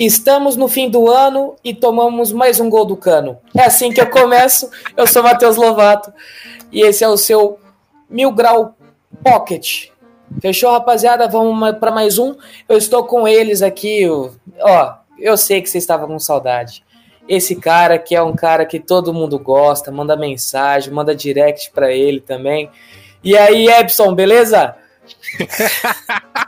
[0.00, 3.38] Estamos no fim do ano e tomamos mais um gol do cano.
[3.54, 4.70] É assim que eu começo.
[4.96, 6.10] Eu sou Matheus Lovato
[6.72, 7.58] e esse é o seu
[8.08, 8.74] Mil Grau
[9.22, 9.88] Pocket.
[10.40, 11.28] Fechou, rapaziada?
[11.28, 12.34] Vamos para mais um.
[12.66, 14.08] Eu estou com eles aqui.
[14.08, 16.82] Ó, eu sei que vocês estavam com saudade.
[17.28, 21.92] Esse cara que é um cara que todo mundo gosta, manda mensagem, manda direct para
[21.92, 22.70] ele também.
[23.22, 24.74] E aí, Epson, beleza?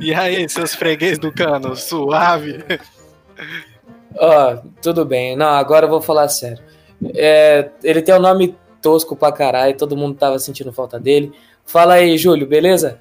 [0.00, 2.64] E aí, seus freguês do cano, suave?
[4.16, 5.36] Ó, tudo bem.
[5.36, 6.62] Não, agora eu vou falar sério.
[7.14, 11.32] É, ele tem um nome tosco pra caralho, todo mundo tava sentindo falta dele.
[11.66, 12.96] Fala aí, Júlio, beleza?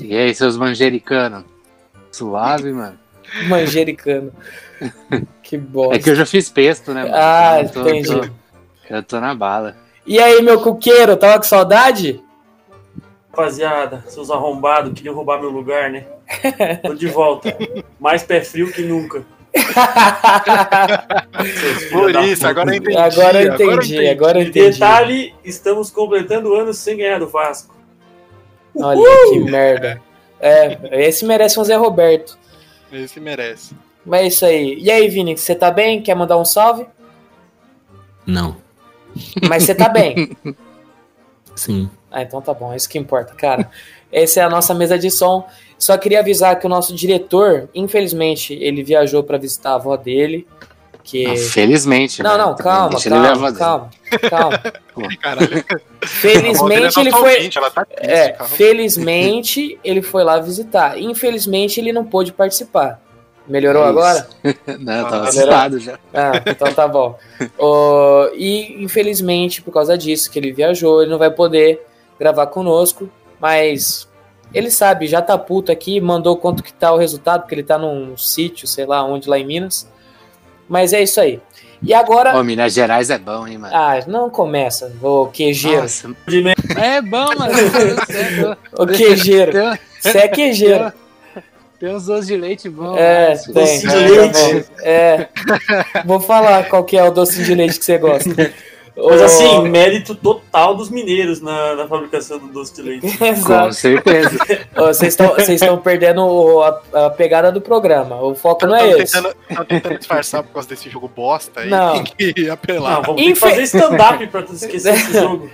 [0.00, 1.44] E aí, seus manjericano?
[2.12, 2.98] Suave, mano.
[3.48, 4.32] Manjericano.
[5.42, 5.96] Que bosta.
[5.96, 7.02] É que eu já fiz pesto, né?
[7.02, 7.14] mano?
[7.16, 8.08] Ah, Eu tô- entendi.
[8.08, 8.28] tô-
[8.88, 9.76] eu tô na bala.
[10.06, 12.22] E aí, meu cuqueiro, tava com saudade?
[13.34, 16.06] Rapaziada, seus arrombados, queriam roubar meu lugar, né?
[16.86, 17.52] Tô de volta.
[17.98, 19.24] Mais pé frio que nunca.
[21.90, 22.96] Por isso, agora eu entendi.
[22.96, 24.70] agora eu entendi, agora eu entendi.
[24.70, 27.74] detalhe, estamos completando o ano sem ganhar do Vasco.
[28.76, 30.00] Olha que merda.
[30.38, 32.38] É, esse merece um Zé Roberto.
[32.92, 33.74] Esse merece.
[34.06, 34.78] Mas é isso aí.
[34.78, 36.00] E aí, Vini, você tá bem?
[36.02, 36.86] Quer mandar um salve?
[38.24, 38.58] Não.
[39.48, 40.36] Mas você tá bem.
[41.56, 41.90] Sim.
[42.14, 43.68] Ah, então tá bom, é isso que importa, cara.
[44.12, 45.44] Essa é a nossa mesa de som.
[45.76, 50.46] Só queria avisar que o nosso diretor, infelizmente, ele viajou pra visitar a avó dele.
[51.02, 51.26] Que.
[51.26, 52.22] Ah, felizmente.
[52.22, 52.44] Não, né?
[52.44, 54.30] não, calma, Deixa ele levar calma, dele.
[54.30, 54.60] calma,
[54.94, 55.42] calma.
[56.06, 57.34] Felizmente ele foi.
[57.36, 58.54] ouvinte, ela tá triste, É, calma.
[58.54, 60.98] felizmente ele foi lá visitar.
[60.98, 63.00] Infelizmente ele não pôde participar.
[63.46, 64.26] Melhorou É agora?
[64.78, 65.98] Não, eu tava Ah, assustado já.
[66.14, 67.18] Ah, então tá bom.
[67.58, 71.84] Ô, e infelizmente, por causa disso, que ele viajou, ele não vai poder
[72.18, 73.08] gravar conosco,
[73.40, 74.08] mas
[74.52, 77.76] ele sabe, já tá puto aqui, mandou quanto que tá o resultado, porque ele tá
[77.76, 79.88] num sítio, sei lá onde, lá em Minas.
[80.68, 81.40] Mas é isso aí.
[81.82, 82.38] E agora.
[82.38, 83.74] Ô, Minas Gerais é bom, hein, mano?
[83.76, 85.82] Ah, não começa, ô quejeiro.
[85.82, 86.10] Nossa.
[86.76, 88.56] É bom, mano.
[88.72, 89.52] Ô quejeiro.
[89.52, 90.92] Tem, Você é quejeiro.
[91.78, 92.96] tem uns doces de leite bons.
[92.96, 93.36] É, né?
[93.36, 93.52] tem.
[93.52, 94.38] Doce de tá leite.
[94.38, 94.74] bom.
[94.82, 95.28] É.
[96.06, 98.30] Vou falar qual que é o doce de leite que você gosta.
[98.96, 103.18] Mas assim, mérito total dos mineiros na, na fabricação do doce de leite.
[103.44, 104.30] Com certeza.
[104.76, 108.20] Vocês estão estão perdendo a, a pegada do programa.
[108.22, 109.12] O foco não é Tão esse.
[109.14, 111.70] tentando, tão tentando disfarçar por causa desse jogo bosta aí.
[111.70, 112.04] Não.
[112.04, 112.94] Tem que apelar.
[112.96, 115.50] Não, vamos ter que Infe- fazer stand-up pra tu esquecer esse jogo.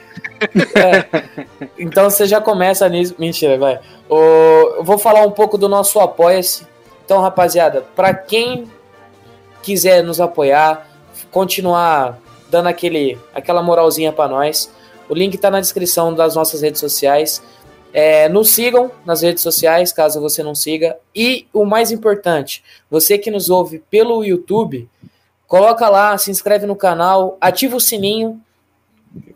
[1.79, 3.15] Então você já começa nisso.
[3.19, 3.81] Mentira, vai.
[4.09, 6.67] Eu vou falar um pouco do nosso Apoia-se.
[7.05, 8.71] Então, rapaziada, para quem
[9.63, 10.87] quiser nos apoiar,
[11.31, 12.19] continuar
[12.51, 14.71] dando aquele, aquela moralzinha para nós,
[15.09, 17.43] o link tá na descrição das nossas redes sociais.
[17.93, 20.97] É, nos sigam nas redes sociais, caso você não siga.
[21.15, 24.89] E o mais importante, você que nos ouve pelo YouTube,
[25.49, 28.41] coloca lá, se inscreve no canal, ativa o sininho.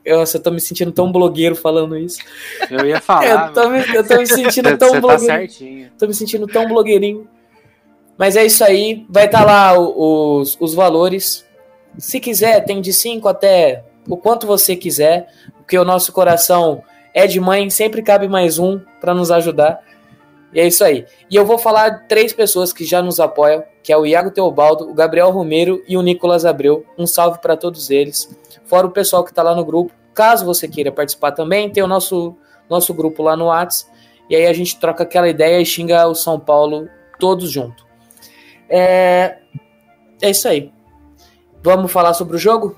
[0.06, 2.20] Nossa, eu tô me sentindo tão blogueiro falando isso.
[2.70, 3.48] Eu ia falar.
[3.50, 5.26] Eu tô, me, eu tô me sentindo tão tá blogueirinho.
[5.50, 5.90] certinho.
[5.98, 7.26] tô me sentindo tão blogueirinho.
[8.16, 9.04] Mas é isso aí.
[9.08, 11.43] Vai estar lá o- os, os valores.
[11.98, 15.28] Se quiser, tem de 5 até o quanto você quiser.
[15.56, 16.82] Porque o nosso coração
[17.14, 19.80] é de mãe, sempre cabe mais um para nos ajudar.
[20.52, 21.06] E é isso aí.
[21.30, 24.30] E eu vou falar de três pessoas que já nos apoiam, que é o Iago
[24.30, 26.84] Teobaldo, o Gabriel Romero e o Nicolas Abreu.
[26.98, 28.28] Um salve para todos eles.
[28.64, 29.92] Fora o pessoal que está lá no grupo.
[30.12, 32.36] Caso você queira participar também, tem o nosso,
[32.70, 33.90] nosso grupo lá no Whats.
[34.30, 37.84] E aí a gente troca aquela ideia e xinga o São Paulo todos juntos.
[38.68, 39.38] É,
[40.22, 40.72] é isso aí.
[41.64, 42.76] Vamos falar sobre o jogo?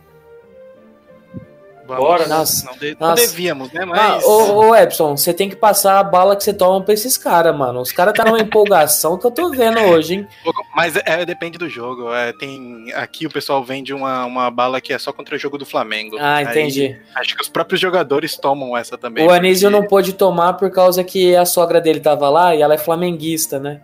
[1.88, 2.02] Vamos.
[2.04, 2.34] Bora, né?
[2.36, 2.66] Nossa.
[2.66, 3.26] Não, de- não Nossa.
[3.26, 3.82] devíamos, né?
[3.82, 4.24] Ah, Mas.
[4.24, 7.56] ô, ô Epson, você tem que passar a bala que você toma pra esses caras,
[7.56, 7.80] mano.
[7.80, 10.26] Os caras tá numa empolgação que eu tô vendo hoje, hein?
[10.74, 12.12] Mas é, depende do jogo.
[12.12, 15.58] É, tem aqui o pessoal vende uma, uma bala que é só contra o jogo
[15.58, 16.16] do Flamengo.
[16.18, 16.96] Ah, Aí, entendi.
[17.14, 19.24] acho que os próprios jogadores tomam essa também.
[19.26, 22.62] o Anísio porque- não pôde tomar por causa que a sogra dele tava lá e
[22.62, 23.80] ela é flamenguista, né?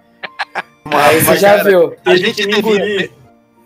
[0.87, 1.87] Aí você Mas, já cara, viu.
[2.05, 3.11] A Teve gente que me devia.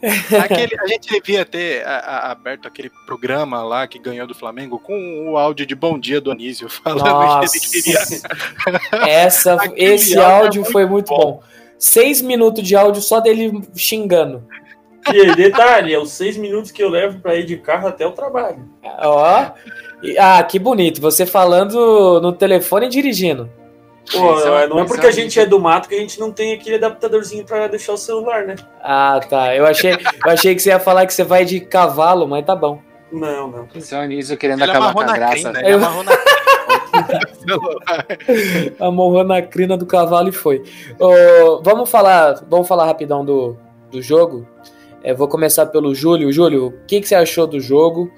[0.43, 4.79] Aquele- a gente devia ter a- a- aberto aquele programa lá que ganhou do Flamengo
[4.79, 7.53] com o áudio de Bom Dia do Anísio falando Nossa.
[7.59, 7.99] que ele queria.
[9.07, 11.17] Essa, esse áudio é áudio foi muito bom.
[11.19, 11.43] bom.
[11.79, 14.45] seis minutos de áudio só dele xingando.
[15.13, 18.11] E detalhe, é os seis minutos que eu levo pra ir de carro até o
[18.13, 18.69] trabalho.
[18.83, 19.53] Ó.
[20.19, 21.01] Ah, que bonito.
[21.01, 23.49] Você falando no telefone e dirigindo.
[24.13, 26.21] Pô, é uma- não é porque é a gente é do mato que a gente
[26.21, 28.55] não tem aquele adaptadorzinho pra deixar o celular, né?
[28.83, 29.55] Ah, tá.
[29.55, 32.55] Eu achei, eu achei que você ia falar que você vai de cavalo, mas tá
[32.55, 32.81] bom.
[33.11, 33.69] Não, não.
[33.81, 35.33] Só nisso querendo Ele acabar com a na graça.
[35.35, 36.13] crina, ele amarrou na
[39.25, 40.63] na crina do cavalo e foi.
[40.99, 43.57] Ô, vamos falar, vamos falar rapidão do,
[43.91, 44.47] do jogo.
[45.03, 46.33] É, vou começar pelo Júlio.
[46.33, 48.11] Júlio, o que, que você achou do jogo?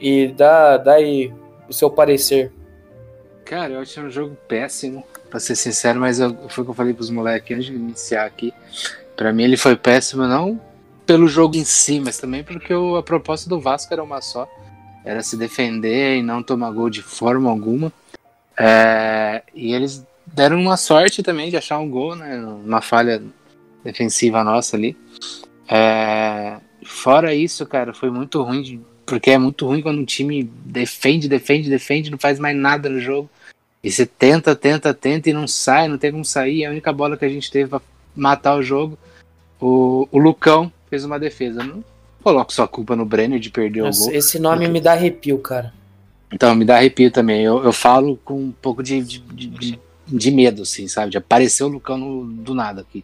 [0.00, 1.32] E dá, dá aí
[1.68, 2.50] o seu parecer.
[3.44, 6.74] Cara, eu achei um jogo péssimo, pra ser sincero, mas eu, foi o que eu
[6.74, 8.52] falei pros moleques antes de iniciar aqui.
[9.16, 10.60] Pra mim ele foi péssimo, não
[11.06, 14.48] pelo jogo em si, mas também porque o- a proposta do Vasco era uma só.
[15.04, 17.92] Era se defender e não tomar gol de forma alguma.
[18.56, 22.38] É, e eles deram uma sorte também de achar um gol, né?
[22.64, 23.20] Uma falha
[23.82, 24.96] defensiva nossa ali.
[25.68, 30.44] É, fora isso, cara, foi muito ruim, de- porque é muito ruim quando um time
[30.64, 33.28] defende, defende, defende, não faz mais nada no jogo.
[33.82, 36.64] E você tenta, tenta, tenta e não sai, não tem como sair.
[36.66, 37.80] A única bola que a gente teve pra
[38.14, 38.98] matar o jogo,
[39.60, 41.62] o, o Lucão fez uma defesa.
[41.64, 41.82] Não
[42.22, 44.14] coloco sua culpa no Brenner de perder Nossa, o gol.
[44.14, 45.72] esse nome me dá arrepio, cara.
[46.32, 47.42] Então, me dá arrepio também.
[47.42, 51.10] Eu, eu falo com um pouco de, de, de, de medo, assim, sabe?
[51.10, 53.02] De aparecer o Lucão no- do nada aqui.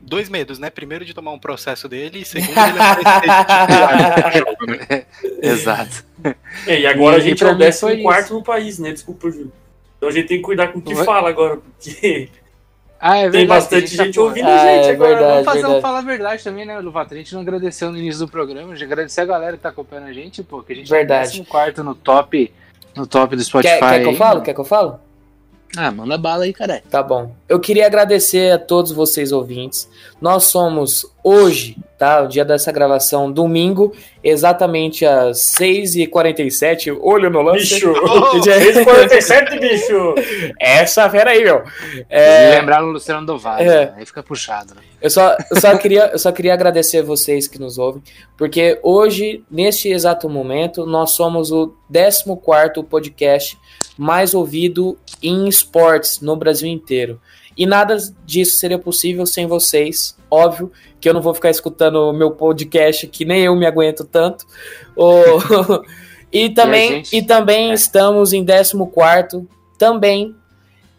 [0.00, 0.70] Dois medos, né?
[0.70, 3.20] Primeiro de tomar um processo dele e segundo ele aparecer
[4.32, 5.04] de né?
[5.42, 6.04] Exato.
[6.66, 8.90] É, e agora E- a gente é o décimo quarto no país, né?
[8.92, 9.52] Desculpa, Júlio.
[10.04, 12.28] Então a gente tem que cuidar com o que fala agora, porque
[13.00, 15.08] Ah, é tem verdade, bastante tá- gente ouvindo Ah, a gente é agora.
[15.10, 15.30] verdade.
[15.32, 15.62] Vamos fazer, verdade.
[15.68, 17.14] vamos falar a verdade também, né, Luvato?
[17.14, 20.08] A gente não agradeceu no início do programa, já agradecer a galera que tá acompanhando
[20.08, 21.40] a gente, pô, que a gente Verdade.
[21.40, 22.52] é quarto no top,
[22.94, 23.78] no top do Spotify.
[23.78, 24.30] Quer, quer que eu falo?
[24.34, 24.44] mano.
[24.44, 25.00] Quer que eu falo?
[25.76, 26.82] Ah, manda bala aí, cara.
[26.90, 27.34] Tá bom.
[27.48, 29.88] Eu queria agradecer a todos vocês ouvintes.
[30.20, 32.20] Nós somos hoje, tá?
[32.22, 33.92] O dia dessa gravação, domingo,
[34.22, 36.96] exatamente às 6h47.
[37.00, 37.74] Olho no lance.
[37.74, 37.92] Bicho!
[38.04, 40.14] Oh, 647, bicho!
[40.60, 41.64] Essa fera aí, meu.
[41.94, 43.66] E É, lembraram o Luciano do Vale, É.
[43.86, 43.94] né?
[43.96, 44.82] aí fica puxado, né?
[45.00, 48.02] eu, só, eu, só queria, eu só queria agradecer vocês que nos ouvem,
[48.36, 52.24] porque hoje, neste exato momento, nós somos o 14
[52.88, 53.58] podcast
[53.96, 57.20] mais ouvido em esportes no Brasil inteiro.
[57.56, 57.96] E nada
[58.26, 60.16] disso seria possível sem vocês.
[60.30, 64.04] Óbvio que eu não vou ficar escutando o meu podcast, que nem eu me aguento
[64.04, 64.44] tanto.
[64.96, 65.82] O-
[66.32, 67.22] e também, e, gente?
[67.22, 67.74] também É.
[67.74, 69.46] estamos em 14
[69.78, 70.34] também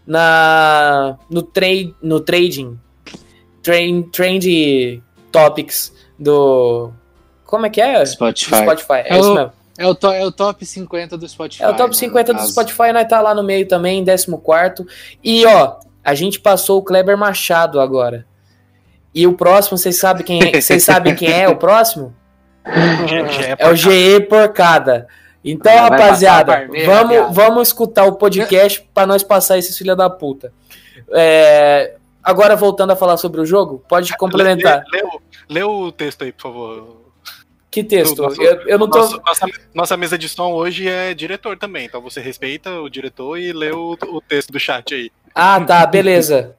[0.08, 2.78] na no trade no trading
[3.64, 6.92] trend, trend topics do
[7.46, 8.06] como é que é?
[8.06, 8.56] Spotify.
[8.64, 8.94] Spotify.
[9.06, 9.52] É, É isso o- mesmo.
[9.78, 11.64] É o, to- é o top 50 do Spotify.
[11.64, 12.52] É o top né, 50 no do caso.
[12.54, 14.86] Spotify, nós tá lá no meio também, 14.
[15.22, 15.76] E ó,
[16.06, 18.26] a gente passou o Kleber Machado agora.
[19.14, 22.16] E o próximo, vocês sabem quem é, vocês sabem quem é o próximo?
[23.58, 25.08] É o GE Porcada.
[25.44, 30.52] Então, vai rapaziada, vamos, vamos escutar o podcast pra nós passar esses filha da puta.
[31.12, 34.84] É, agora, voltando a falar sobre o jogo, pode complementar.
[34.92, 36.98] Lê, lê o- lê o texto aí, por favor.
[37.70, 38.22] Que texto?
[38.24, 38.98] Nosso- Eu, eu não tô.
[38.98, 43.38] Nosso- nossa, nossa mesa de som hoje é diretor também, então você respeita o diretor
[43.38, 45.12] e lê o, o texto do chat aí.
[45.36, 46.56] Ah, tá, beleza.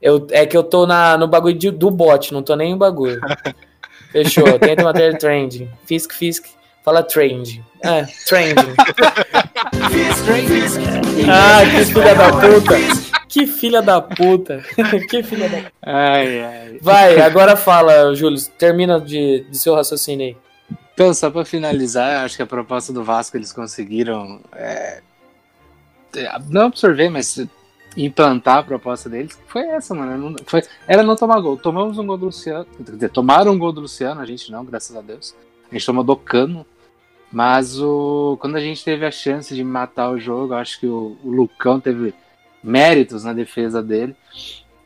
[0.00, 2.76] Eu, é que eu tô na, no bagulho de- do bot, não tô nem no
[2.78, 3.20] bagulho.
[4.12, 5.68] Fechou, tenta manter trending.
[5.86, 6.44] Fisk, Fisk,
[6.84, 7.62] fala trend.
[7.82, 8.74] É, trending.
[11.30, 12.74] Ah, que filha da puta.
[13.28, 14.62] Que filha da puta.
[15.08, 16.78] Que filha da Ai, ai.
[16.80, 18.40] Vai, agora fala, Júlio.
[18.58, 20.36] Termina de, de seu raciocínio aí.
[20.94, 25.00] Então, só pra finalizar, acho que a proposta do Vasco eles conseguiram é,
[26.16, 27.38] é, não absorver, mas
[28.04, 29.38] implantar a proposta deles.
[29.46, 30.30] Foi essa, mano.
[30.30, 31.56] Não- foi, era não tomar gol.
[31.56, 32.66] Tomamos um gol do Luciano.
[32.76, 35.34] Quer dizer, tomaram um gol do Luciano, a gente não, graças a Deus.
[35.70, 36.64] A gente tomou do Cano.
[37.30, 41.16] Mas o, quando a gente teve a chance de matar o jogo, acho que o,
[41.22, 42.14] o Lucão teve
[42.64, 44.16] méritos na defesa dele.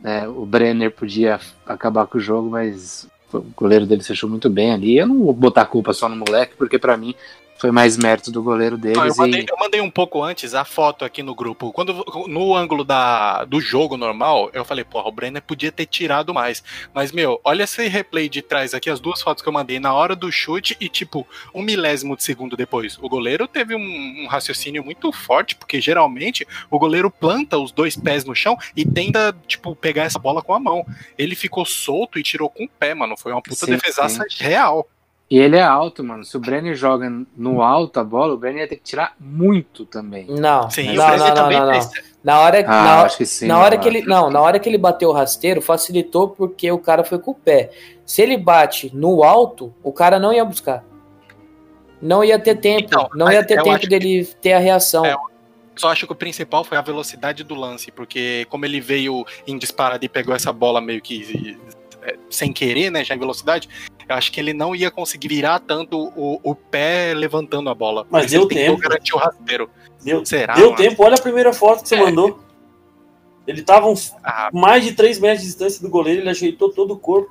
[0.02, 4.72] É, o Brenner podia acabar com o jogo, mas o goleiro dele fechou muito bem
[4.72, 4.98] ali.
[4.98, 7.14] Eu não vou botar a culpa só no moleque, porque pra mim
[7.62, 9.16] foi mais mérito do goleiro Não, eu, deles.
[9.16, 9.46] mandei, e...
[9.48, 11.72] eu mandei um pouco antes a foto aqui no grupo.
[11.72, 16.34] Quando no ângulo da, do jogo normal, eu falei, porra, o Brenner podia ter tirado
[16.34, 16.60] mais.
[16.92, 19.94] Mas, meu, olha esse replay de trás aqui, as duas fotos que eu mandei na
[19.94, 22.98] hora do chute e, tipo, um milésimo de segundo depois.
[23.00, 27.94] O goleiro teve um, um raciocínio muito forte, porque geralmente o goleiro planta os dois
[27.94, 30.84] pés no chão e tenta, tipo, pegar essa bola com a mão.
[31.16, 33.16] Ele ficou solto e tirou com o pé, mano.
[33.16, 34.88] Foi uma puta Sim, defesaça real.
[35.30, 36.24] E ele é alto, mano.
[36.24, 39.86] Se o Brenner joga no alto a bola, o Brenner ia ter que tirar muito
[39.86, 40.26] também.
[40.28, 41.90] Não, Sim, não, não, não, também não,
[42.22, 43.46] Na hora, Ah, na, acho que sim.
[43.46, 46.78] na hora que ele, não, na hora que ele bateu o rasteiro, facilitou porque o
[46.78, 47.70] cara foi com o pé.
[48.04, 50.84] Se ele bate no alto, o cara não ia buscar.
[52.00, 55.06] Não ia ter tempo, Então, não ia ter tempo dele ter a reação.
[55.06, 55.16] É,
[55.76, 59.56] Só acho que o principal foi a velocidade do lance, porque como ele veio em
[59.56, 61.56] disparada e pegou essa bola meio que
[62.30, 63.68] sem querer, né, já em velocidade,
[64.08, 68.06] eu acho que ele não ia conseguir virar tanto o, o pé levantando a bola.
[68.10, 68.78] Mas deu tempo.
[68.80, 69.70] garantir o rasteiro.
[70.02, 70.54] Deu, Será?
[70.54, 70.76] deu mano?
[70.76, 72.00] tempo, olha a primeira foto que você É.
[72.00, 72.40] mandou.
[73.46, 76.92] Ele tava uns Ah, mais de 3 metros de distância do goleiro, ele ajeitou todo
[76.94, 77.30] o corpo.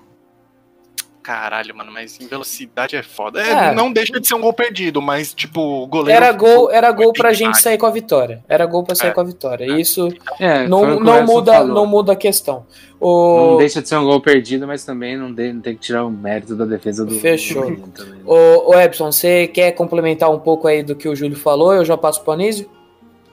[1.21, 3.41] Caralho, mano, mas em velocidade é foda.
[3.41, 3.69] É.
[3.69, 6.15] É, não deixa de ser um gol perdido, mas, tipo, o goleiro.
[6.23, 8.43] Era gol, era gol pra gente sair com a vitória.
[8.49, 9.13] Era gol pra sair É.
[9.13, 9.65] com a vitória.
[9.79, 10.07] Isso
[10.39, 11.75] É, não, não muda, falou.
[11.75, 12.65] não muda a questão.
[12.99, 15.81] Não O, deixa de ser um gol perdido, mas também não, de- não tem que
[15.81, 17.15] tirar o mérito da defesa do.
[17.19, 17.63] Fechou.
[17.75, 18.17] do né?
[18.25, 21.73] o, o Epson, você quer complementar um pouco aí do que o Júlio falou?
[21.73, 22.69] Eu já passo pro Anísio?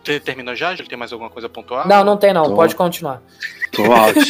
[0.09, 0.75] Você terminou já?
[0.75, 1.87] Já tem mais alguma coisa a pontuar?
[1.87, 2.45] Não, não tem não.
[2.45, 2.55] Tô.
[2.55, 3.23] Pode continuar.
[3.73, 4.19] Tô out.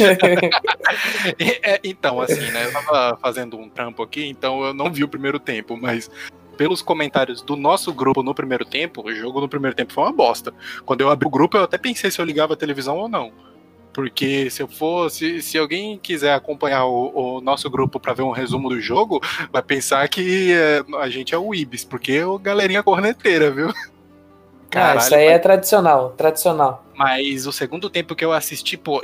[1.38, 2.66] É, então, assim, né?
[2.66, 6.10] Eu tava fazendo um trampo aqui, então eu não vi o primeiro tempo, mas
[6.56, 10.12] pelos comentários do nosso grupo no primeiro tempo, o jogo no primeiro tempo foi uma
[10.12, 10.52] bosta.
[10.84, 13.30] Quando eu abri o grupo, eu até pensei se eu ligava a televisão ou não.
[13.92, 18.32] Porque se eu fosse, se alguém quiser acompanhar o, o nosso grupo pra ver um
[18.32, 19.20] resumo do jogo,
[19.52, 23.72] vai pensar que é, a gente é o Ibis, porque é o galerinha corneteira, viu?
[24.74, 26.84] Ah, isso aí é tradicional, tradicional.
[26.94, 29.00] Mas o segundo tempo que eu assisti, pô,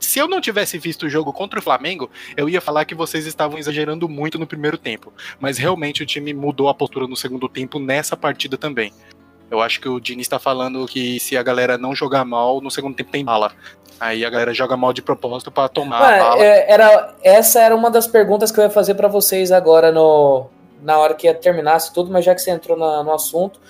[0.00, 3.24] se eu não tivesse visto o jogo contra o Flamengo, eu ia falar que vocês
[3.26, 5.12] estavam exagerando muito no primeiro tempo.
[5.38, 8.92] Mas realmente o time mudou a postura no segundo tempo nessa partida também.
[9.50, 12.70] Eu acho que o Diniz tá falando que se a galera não jogar mal, no
[12.70, 13.52] segundo tempo tem bala.
[14.00, 16.42] Aí a galera joga mal de propósito pra tomar a Ué, bala.
[16.42, 20.46] é, era, essa era uma das perguntas que eu ia fazer pra vocês agora no,
[20.82, 23.60] na hora que ia terminasse tudo, mas já que você entrou na- no assunto,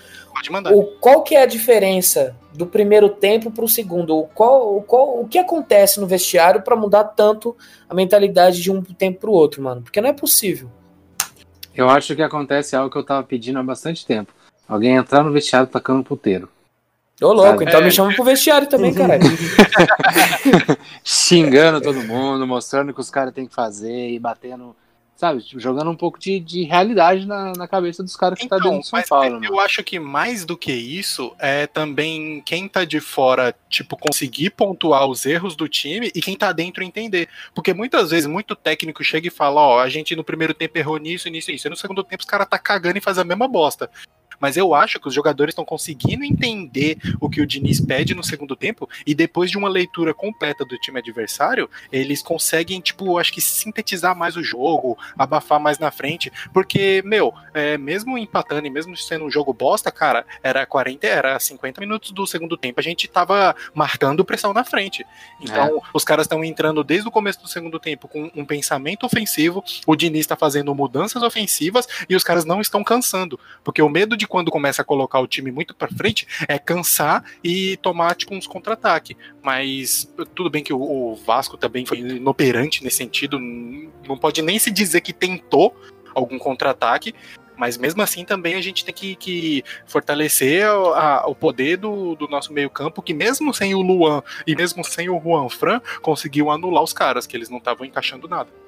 [0.43, 0.73] Pode mandar.
[0.73, 4.17] o, qual que é a diferença do primeiro tempo pro segundo?
[4.17, 7.57] O, qual, o, qual, o que acontece no vestiário pra mudar tanto
[7.89, 9.83] a mentalidade de um tempo pro outro, mano?
[9.83, 10.69] Porque não é possível.
[11.75, 14.33] Eu acho que acontece algo que eu tava pedindo há bastante tempo.
[14.69, 16.49] Alguém entrar no vestiário tacando puteiro.
[17.21, 17.65] Ô, louco, Sabe?
[17.65, 17.85] então É.
[17.85, 19.23] me chama pro vestiário também, caralho.
[21.05, 24.75] Xingando todo mundo, mostrando o que os caras têm que fazer e batendo.
[25.23, 28.57] Sabe, tipo, jogando um pouco de, de realidade na, na cabeça dos caras que tá
[28.57, 29.39] dentro do São mas Paulo.
[29.39, 29.47] né?
[29.49, 34.51] eu acho que mais do que isso é também quem tá de fora, tipo, conseguir
[34.51, 37.29] pontuar os erros do time e quem tá dentro entender.
[37.55, 40.97] Porque muitas vezes muito técnico chega e fala, ó, a gente no primeiro tempo errou
[40.97, 41.69] nisso, nisso, nisso.
[41.69, 43.89] E no segundo tempo os caras tá cagando e faz a mesma bosta.
[44.43, 48.25] Mas eu acho que os jogadores estão conseguindo entender o que o Diniz pede no
[48.25, 53.33] segundo tempo e depois de uma leitura completa do time adversário, eles conseguem, tipo, acho
[53.33, 58.71] que sintetizar mais o jogo, abafar mais na frente, porque, meu, é, mesmo empatando e
[58.71, 62.83] mesmo sendo um jogo bosta, cara, era 40, era 50 minutos do segundo tempo, a
[62.83, 65.07] gente tava marcando pressão na frente.
[65.41, 69.63] Então, os caras estão entrando desde o começo do segundo tempo com um pensamento ofensivo,
[69.87, 74.17] o Diniz tá fazendo mudanças ofensivas e os caras não estão cansando, porque o medo
[74.17, 78.35] de quando começa a colocar o time muito pra frente é cansar e tomar, tipo,
[78.35, 79.15] uns contra-ataque.
[79.43, 84.71] Mas tudo bem que o, Vasco também foi inoperante nesse sentido, não pode nem se
[84.71, 85.77] dizer que tentou
[86.15, 87.15] algum contra-ataque,
[87.59, 92.15] mas mesmo assim também a gente tem que, que fortalecer o- a- o poder do,
[92.15, 96.51] do nosso meio-campo, que mesmo sem o Luan e mesmo sem o Juan Fran, conseguiu
[96.51, 98.62] anular os caras, que eles não estavam encaixando nada.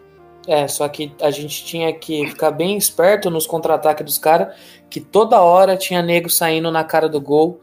[0.46, 4.54] É, só que a gente tinha que ficar bem esperto nos contra-ataques dos caras,
[4.90, 7.60] que toda hora tinha nego saindo na cara do gol.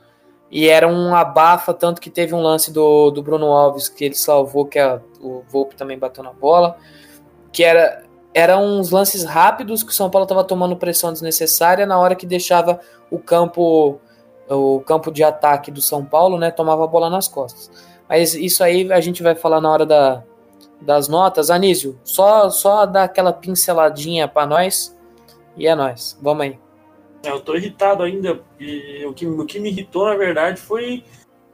[0.49, 4.15] E era um abafa, tanto que teve um lance do, do Bruno Alves que ele
[4.15, 6.75] salvou, que a- o Volpe também bateu na bola.
[7.51, 11.99] Que era eram uns lances rápidos que o São Paulo estava tomando pressão desnecessária na
[11.99, 13.99] hora que deixava o campo
[14.49, 17.71] o campo de ataque do São Paulo, né, tomava a bola nas costas.
[18.09, 20.23] Mas isso aí a gente vai falar na hora da,
[20.81, 21.49] das notas.
[21.49, 24.97] Anísio, só, só dar aquela pinceladinha para nós
[25.55, 26.17] e é nós.
[26.21, 26.59] Vamos aí.
[27.23, 28.41] É, eu tô irritado ainda.
[28.59, 31.03] E o que, o que me irritou, na verdade, foi.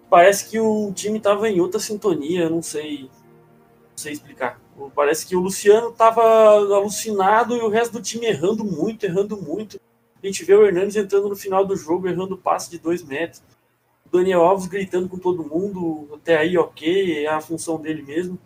[0.10, 3.04] Parece que o time tava em outra sintonia, não sei.
[3.04, 4.60] Não sei explicar.
[4.96, 9.80] Parece que o Luciano tava alucinado e o resto do time errando muito, errando muito.
[10.22, 13.42] A gente vê o Hernandes entrando no final do jogo, errando passe de dois metros.
[14.06, 16.08] O Daniel Alves gritando com todo mundo.
[16.14, 18.40] Até aí, ok, é a função dele mesmo.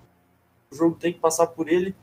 [0.71, 1.95] O jogo tem que passar por ele.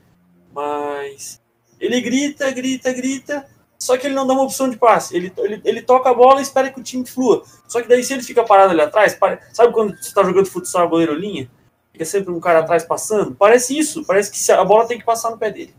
[0.53, 1.41] Mas.
[1.81, 3.49] Ele grita, grita, grita.
[3.79, 5.17] Só que ele não dá uma opção de passe.
[5.17, 7.45] Ele, ele, ele toca a bola e espera que o time flua.
[7.69, 10.47] Só que daí, se ele fica parado ali atrás, pare- sabe quando você tá jogando
[10.47, 11.49] futsal, goleiro linha?
[11.93, 13.35] Fica sempre um cara atrás passando?
[13.37, 14.05] Parece isso.
[14.05, 15.75] Parece que a bola tem que passar no pé dele.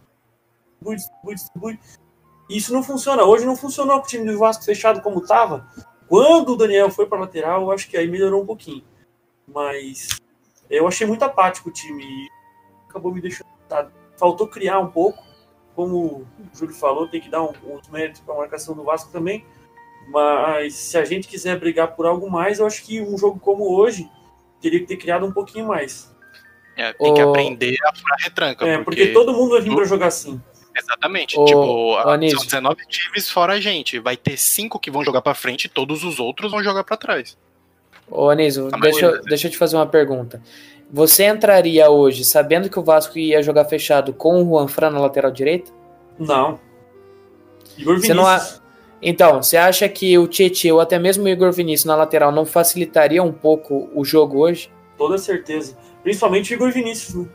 [0.81, 1.79] Distribui, distribui, distribui.
[2.49, 3.23] Isso não funciona.
[3.23, 5.67] Hoje não funcionou com o time do Vasco fechado como tava.
[6.07, 8.83] Quando o Daniel foi para lateral, eu acho que aí melhorou um pouquinho.
[9.45, 10.07] Mas
[10.69, 12.27] eu achei muito apático o time
[12.89, 13.47] acabou me deixando.
[14.17, 15.23] Faltou criar um pouco,
[15.75, 19.11] como o Júlio falou, tem que dar um, uns méritos para a marcação do Vasco
[19.11, 19.45] também.
[20.11, 23.71] Mas se a gente quiser brigar por algo mais, eu acho que um jogo como
[23.75, 24.09] hoje
[24.59, 26.13] teria que ter criado um pouquinho mais.
[26.75, 28.65] É, tem que aprender a furar retranca.
[28.65, 30.41] É, porque todo mundo vai vir para jogar assim.
[30.75, 31.35] Exatamente.
[31.45, 32.37] Tipo, Anísio.
[32.39, 33.99] são 19 times fora a gente.
[33.99, 36.95] Vai ter cinco que vão jogar pra frente e todos os outros vão jogar pra
[36.97, 37.37] trás.
[38.09, 40.41] Ô, Anísio, A deixa, maioria eu- deixa eu te fazer uma pergunta.
[40.91, 44.99] Você entraria hoje sabendo que o Vasco ia jogar fechado com o Juan Fran na
[44.99, 45.71] lateral direita?
[46.17, 46.59] Não.
[47.77, 48.59] Igor Você não Vinícius.
[49.01, 52.45] Então, você acha que o Tietchan ou até mesmo o Igor Vinícius na lateral não
[52.45, 54.69] facilitaria um pouco o jogo hoje?
[54.97, 55.77] Toda certeza.
[56.03, 57.15] Principalmente o Igor Vinícius.
[57.15, 57.29] Né?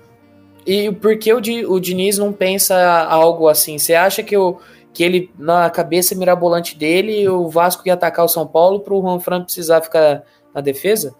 [0.66, 3.78] E por que o, Di- o Diniz não pensa algo assim?
[3.78, 4.58] Você acha que, o,
[4.92, 9.00] que ele, na cabeça mirabolante dele, o Vasco ia atacar o São Paulo para o
[9.00, 10.22] Juan Fran precisar ficar
[10.54, 11.14] na defesa?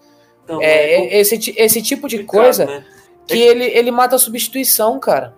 [0.44, 2.84] Então, É, é é esse, esse tipo de coisa né?
[3.26, 5.34] que ele, ele mata a substituição, cara.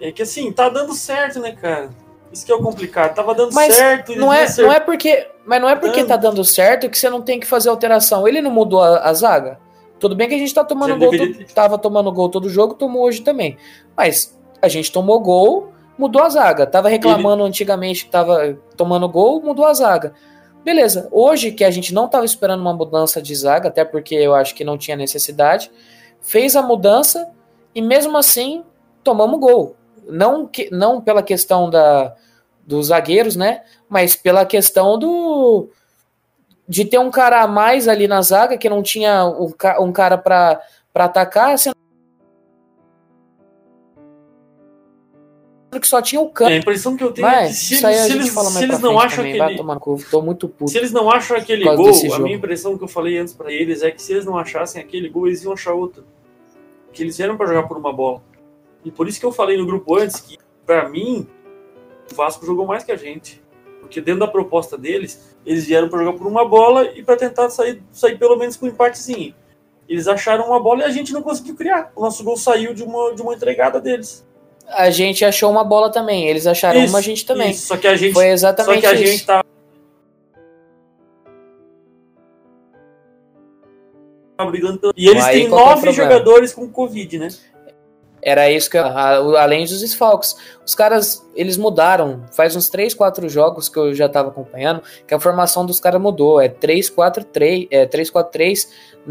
[0.00, 1.90] É que assim, tá dando certo, né, cara?
[2.32, 3.14] Isso que é o complicado.
[3.14, 4.12] Tava dando Mas certo.
[4.12, 6.08] ele Não é, não é porque, mas não é porque Dando.
[6.08, 8.26] tá dando certo que você não tem que fazer alteração.
[8.26, 9.58] Ele não mudou a, a zaga.
[10.00, 12.48] Tudo bem que a gente tá tomando Ele gol, deveria to- tava tomando gol todo
[12.48, 13.56] jogo, tomou hoje também.
[13.96, 16.66] Mas a gente tomou gol, mudou a zaga.
[16.66, 20.14] Tava reclamando antigamente que tava tomando gol, mudou a zaga.
[20.64, 21.08] Beleza.
[21.10, 24.54] Hoje que a gente não tava esperando uma mudança de zaga, até porque eu acho
[24.54, 25.70] que não tinha necessidade,
[26.20, 27.30] fez a mudança
[27.74, 28.64] e mesmo assim
[29.02, 29.76] tomamos gol.
[30.08, 32.14] Não, que, não pela questão da,
[32.66, 33.62] dos zagueiros, né?
[33.88, 35.68] Mas pela questão do
[36.68, 40.16] de ter um cara a mais ali na zaga que não tinha um, um cara
[40.16, 40.62] para
[40.94, 41.76] atacar, sendo
[45.80, 46.50] que só tinha o É, campo.
[46.50, 48.64] a impressão que eu tenho é que Mas se isso aí eles, se eles, se
[48.64, 49.40] eles não acham também.
[49.40, 49.78] Aquele.
[49.80, 50.68] cu.
[50.68, 52.22] Se eles não acham aquele gol, a jogo.
[52.22, 55.08] minha impressão que eu falei antes pra eles é que se eles não achassem aquele
[55.08, 56.04] gol, eles iam achar outro.
[56.92, 58.22] Que eles vieram pra jogar por uma bola.
[58.84, 61.26] E por isso que eu falei no grupo antes que, pra mim,
[62.10, 63.42] o Vasco jogou mais que a gente.
[63.80, 67.48] Porque dentro da proposta deles, eles vieram pra jogar por uma bola e pra tentar
[67.50, 69.34] sair, sair pelo menos com um empatezinho.
[69.88, 71.90] Eles acharam uma bola e a gente não conseguiu criar.
[71.96, 74.26] O nosso gol saiu de uma, de uma entregada deles.
[74.68, 77.50] A gente achou uma bola também, eles acharam Isso, uma, a gente também.
[77.50, 79.04] Isso, só que a gente, Foi só exatamente que a isso.
[79.04, 79.44] gente tá
[84.44, 84.92] brigando.
[84.96, 87.28] E eles Aí têm é nove jogadores com Covid, né?
[88.24, 88.84] Era isso que eu,
[89.36, 90.36] além dos desfalques.
[90.64, 92.24] Os caras, eles mudaram.
[92.32, 96.00] Faz uns 3, 4 jogos que eu já tava acompanhando, que a formação dos caras
[96.00, 96.40] mudou.
[96.40, 98.68] É 3-4-3, é 3-4-3,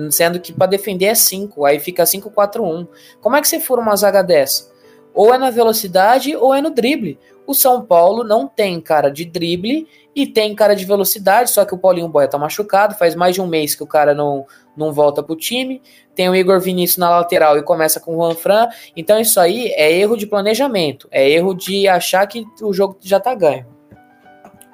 [0.09, 2.87] sendo que para defender é 5, aí fica 5-4-1.
[3.19, 4.71] Como é que você fura uma zaga dessa?
[5.13, 7.19] Ou é na velocidade ou é no drible.
[7.45, 11.73] O São Paulo não tem cara de drible e tem cara de velocidade, só que
[11.73, 14.45] o Paulinho Boia tá machucado, faz mais de um mês que o cara não,
[14.75, 15.81] não volta pro time.
[16.15, 18.69] Tem o Igor Vinícius na lateral e começa com o Juan Fran.
[18.95, 23.19] Então isso aí é erro de planejamento, é erro de achar que o jogo já
[23.19, 23.65] tá ganho.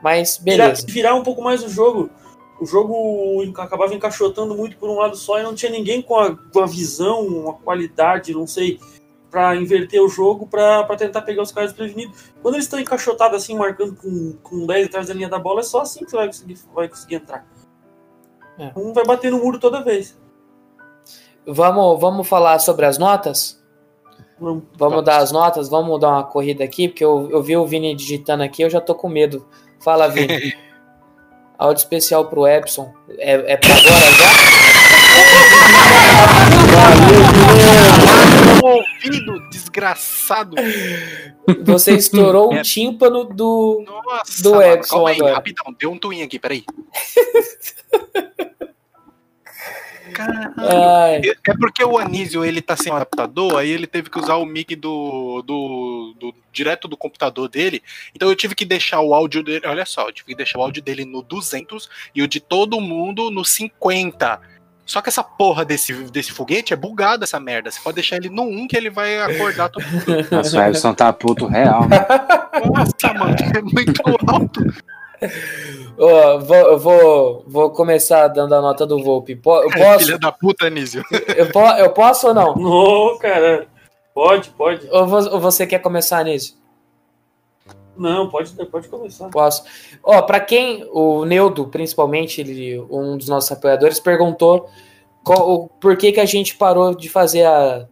[0.04, 0.86] Mas Virar, beleza.
[0.88, 2.10] virar um pouco mais o jogo.
[2.60, 6.36] O jogo acabava encaixotando muito por um lado só e não tinha ninguém com a,
[6.36, 8.80] com a visão, uma qualidade, não sei,
[9.30, 12.32] pra inverter o jogo, pra pra tentar pegar os caras desprevenidos.
[12.42, 15.64] Quando eles estão encaixotados assim, marcando com, com 10 atrás da linha da bola, é
[15.64, 17.46] só assim que você vai conseguir, vai conseguir entrar.
[18.58, 18.72] É.
[18.76, 20.18] Um vai bater no muro toda vez.
[21.46, 23.62] Vamos, vamos falar sobre as notas?
[24.40, 25.70] Vamos, Vamos dar as notas?
[25.70, 28.82] Vamos dar uma corrida aqui, porque eu, eu vi o Vini digitando aqui, eu já
[28.82, 29.48] tô com medo.
[29.80, 30.54] Fala, Vini.
[31.58, 32.94] Áudio especial pro Epson.
[33.18, 34.28] É, é pra agora já?
[38.68, 40.56] ouvido, desgraçado.
[41.64, 42.62] Você estourou o É.
[42.62, 43.84] tímpano do.
[43.86, 45.34] Nossa, Do mano, Epson calma aí, agora.
[45.36, 46.64] rapidão, deu um twin aqui, peraí.
[50.14, 50.54] Caralho.
[50.58, 54.46] Ai, É porque o Anísio ele tá sem adaptador, aí ele teve que usar o
[54.46, 57.84] mic do, do, do- direto do computador dele.
[58.16, 60.64] Então eu tive que deixar o áudio dele, olha só, eu tive que deixar o
[60.64, 64.40] áudio dele no 200 e o de todo mundo no 50.
[64.88, 67.70] Só que essa porra desse, desse foguete é bugada essa merda.
[67.70, 70.06] Você pode deixar ele no 1 que ele vai acordar todo mundo.
[70.32, 71.82] Nossa, o Everson tá puto real.
[71.90, 72.06] né?
[72.74, 74.62] Nossa, mano, é muito alto.
[76.00, 79.36] ó, vou, eu vou, vou começar dando a nota do Volpe.
[79.36, 80.06] Po- Eu posso?
[80.06, 81.04] Filha da puta, Anísio.
[81.36, 82.56] Eu, po- eu posso ou não?
[82.56, 83.68] Não, cara.
[84.14, 84.88] Pode, pode.
[84.90, 86.58] Ou vo- ou você quer começar nisso?
[87.98, 89.30] Não, pode, pode começar.
[89.30, 89.64] Posso.
[90.04, 94.70] Ó, para quem o Neudo, principalmente, ele, um dos nossos apoiadores, perguntou
[95.24, 97.88] qual- o por que, que a gente parou de fazer a-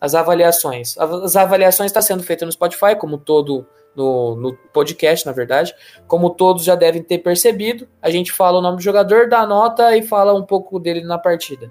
[0.00, 0.96] as avaliações.
[0.98, 5.74] As avaliações estão sendo feitas no Spotify, como todo no, no podcast, na verdade.
[6.06, 9.96] Como todos já devem ter percebido, a gente fala o nome do jogador, dá nota
[9.96, 11.70] e fala um pouco dele na partida.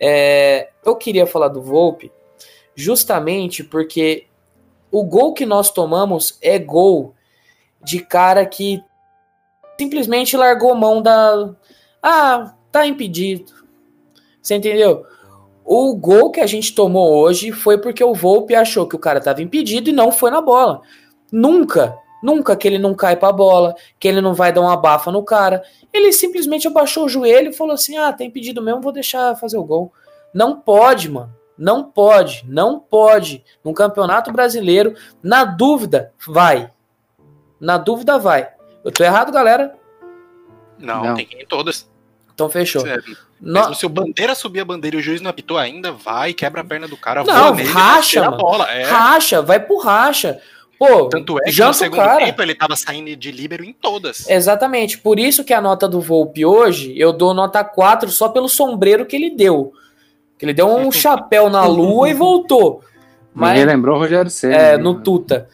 [0.00, 2.10] É, eu queria falar do Volpe
[2.74, 4.27] justamente porque
[4.90, 7.14] o gol que nós tomamos é gol
[7.82, 8.82] de cara que
[9.78, 11.54] simplesmente largou mão da.
[12.02, 13.52] Ah, tá impedido.
[14.42, 15.04] Você entendeu?
[15.64, 19.18] O gol que a gente tomou hoje foi porque o Volpe achou que o cara
[19.18, 20.80] estava impedido e não foi na bola.
[21.30, 25.12] Nunca, nunca que ele não cai pra bola, que ele não vai dar uma bafa
[25.12, 25.62] no cara.
[25.92, 29.58] Ele simplesmente abaixou o joelho e falou assim: ah, tem pedido mesmo, vou deixar fazer
[29.58, 29.92] o gol.
[30.32, 31.37] Não pode, mano.
[31.58, 33.44] Não pode, não pode.
[33.64, 36.70] Num campeonato brasileiro, na dúvida, vai.
[37.60, 38.48] Na dúvida, vai.
[38.84, 39.74] Eu tô errado, galera?
[40.78, 41.14] Não, Não.
[41.14, 41.90] tem que ir em todas.
[42.32, 42.82] Então fechou.
[42.82, 43.16] Sério.
[43.40, 46.32] No- Mesmo se o bandeira subir a bandeira e o juiz não apitou ainda, vai,
[46.32, 48.36] quebra a perna do cara, Não, nele, racha, mano.
[48.36, 48.70] bola.
[48.70, 48.84] É.
[48.84, 50.40] Racha, vai pro racha.
[50.78, 52.24] Pô, Tanto é que no janta segundo cara.
[52.24, 54.28] tempo ele tava saindo de líbero em todas.
[54.28, 58.48] Exatamente, por isso que a nota do Volpe hoje, eu dou nota 4 só pelo
[58.48, 59.72] sombreiro que ele deu.
[60.38, 62.80] Que ele deu um chapéu na lua e voltou.
[63.34, 64.54] Me Mas relembrou o Rogério Ceni.
[64.54, 64.82] é, né?
[64.82, 65.48] no Tuta.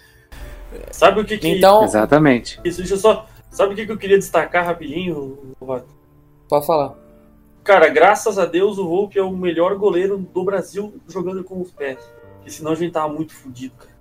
[0.90, 1.48] Sabe o que que...
[1.48, 2.60] Então, Exatamente.
[2.64, 3.26] Isso, deixa eu só...
[3.50, 5.86] Sabe o que que eu queria destacar rapidinho, Rovato?
[6.48, 6.94] pode falar.
[7.62, 11.70] Cara, graças a Deus o Volpe é o melhor goleiro do Brasil jogando com os
[11.70, 11.98] pés.
[12.36, 13.94] Porque senão a gente tava muito fudido, cara.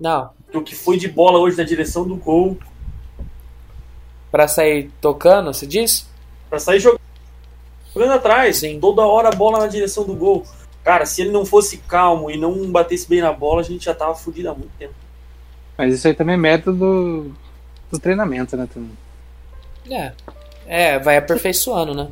[0.00, 2.56] Não, o que foi de bola hoje na direção do gol,
[4.30, 6.08] pra sair tocando, você diz?
[6.48, 6.80] pra sair
[7.98, 8.78] jogando, jogando atrás, Sim.
[8.80, 10.46] toda hora a bola na direção do gol.
[10.84, 13.94] Cara, se ele não fosse calmo e não batesse bem na bola, a gente já
[13.94, 14.94] tava fudido há muito tempo.
[15.76, 17.32] Mas isso aí também é método do,
[17.90, 18.68] do treinamento, né?
[18.72, 18.92] também.
[19.90, 20.12] É.
[20.66, 22.08] É, vai aperfeiçoando, né?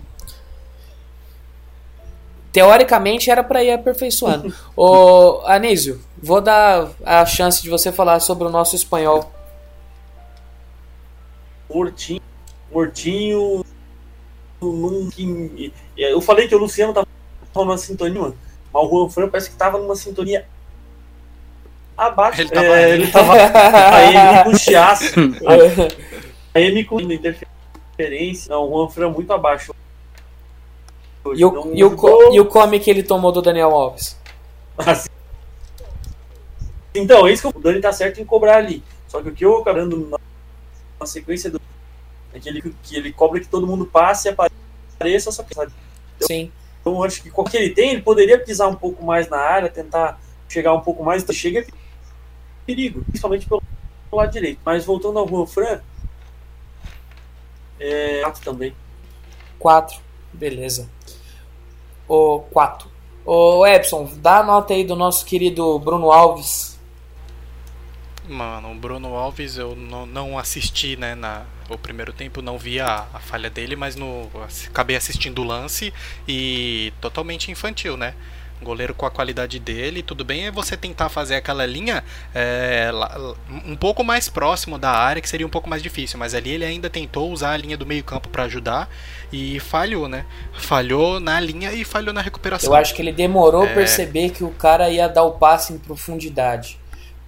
[2.53, 4.53] Teoricamente era pra ir aperfeiçoando.
[4.75, 9.33] Ô, Anísio, vou dar a chance de você falar sobre o nosso espanhol.
[11.69, 12.23] Mortinho,
[12.73, 13.65] Mortinho,
[15.15, 17.07] que- eu falei que o Luciano tava
[17.55, 18.37] numa sintonia, mano,
[18.73, 20.47] mas o Juan Fran parece que tava numa sintonia
[21.97, 22.41] abaixo.
[22.43, 23.33] Ele tava- É, ele tava
[23.97, 25.15] aí ele com chiaço,
[26.55, 28.51] aí ele com interferência.
[28.51, 29.75] Não, o Juan Fran muito abaixo.
[31.35, 31.97] E o, e, o,
[32.35, 34.17] e o come que ele tomou do Daniel Alves?
[34.79, 35.09] Assim.
[36.95, 38.83] Então, é isso que o Dani tá certo em cobrar ali.
[39.09, 40.19] Só que o que eu acabando na,
[41.01, 41.61] na sequência do.
[42.37, 45.73] É que ele, cobra que todo mundo passe e apareça, só que sabe?
[46.21, 46.53] Sim.
[46.81, 49.39] Então, acho que com o que ele tem, ele poderia pisar um pouco mais na
[49.39, 51.25] área, tentar chegar um pouco mais.
[51.33, 51.67] Chega é
[52.65, 53.63] perigo, principalmente pelo
[54.13, 54.61] lado direito.
[54.65, 55.81] Mas voltando ao Juan Fran,
[57.79, 58.23] é.
[58.25, 58.75] Ato também.
[59.59, 59.99] 4.
[60.33, 60.89] Beleza.
[62.09, 62.89] O 4.
[63.25, 66.76] Ô Epson, dá a nota aí do nosso querido Bruno Alves.
[68.29, 72.81] Mano, o Bruno Alves eu não, não assisti, né, na, o primeiro tempo, não vi
[72.81, 74.29] a, a falha dele, mas no,
[74.67, 75.93] acabei assistindo o lance
[76.27, 78.15] e totalmente infantil, né?
[78.63, 82.03] Goleiro com a qualidade dele, tudo bem é você tentar fazer aquela linha
[82.35, 82.91] é,
[83.67, 86.65] um pouco mais próximo da área, que seria um pouco mais difícil, mas ali ele
[86.65, 88.89] ainda tentou usar a linha do meio campo para ajudar
[89.31, 90.25] e falhou, né?
[90.55, 92.71] Falhou na linha e falhou na recuperação.
[92.71, 93.75] Eu acho que ele demorou a É.
[93.75, 96.79] perceber que o cara ia dar o passe em profundidade.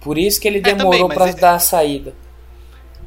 [0.01, 2.13] Por isso que ele também, demorou é- dar a saída.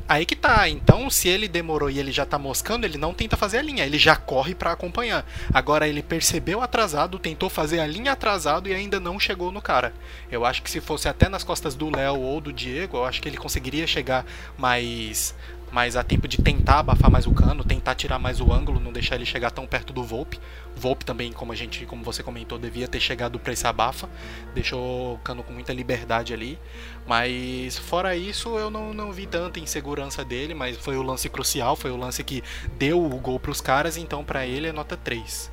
[0.09, 0.69] Aí que tá.
[0.69, 3.87] Então, se ele demorou e ele já tá moscando, ele não tenta fazer a linha,
[3.87, 5.25] ele já corre pra acompanhar.
[5.55, 9.95] Agora ele percebeu atrasado, tentou fazer a linha atrasado e ainda não chegou no cara.
[10.31, 13.23] Eu acho que se fosse até nas costas do Léo ou do Diego, eu acho
[13.23, 14.27] que ele conseguiria chegar
[14.59, 15.35] mais
[15.73, 18.93] mais a tempo de tentar abafar mais o cano, tentar tirar mais o ângulo, não
[18.93, 20.39] deixar ele chegar tão perto do Volpe.
[20.77, 24.09] Volpe também, como a gente, como você comentou, devia ter chegado para esse abafa,
[24.55, 26.59] deixou o cano com muita liberdade ali.
[27.07, 31.75] Mas fora isso, eu não, não vi tanta insegurança dele, mas foi o lance crucial,
[31.75, 32.45] foi o lance que
[32.77, 35.51] deu o gol pros caras, então pra ele é nota 3.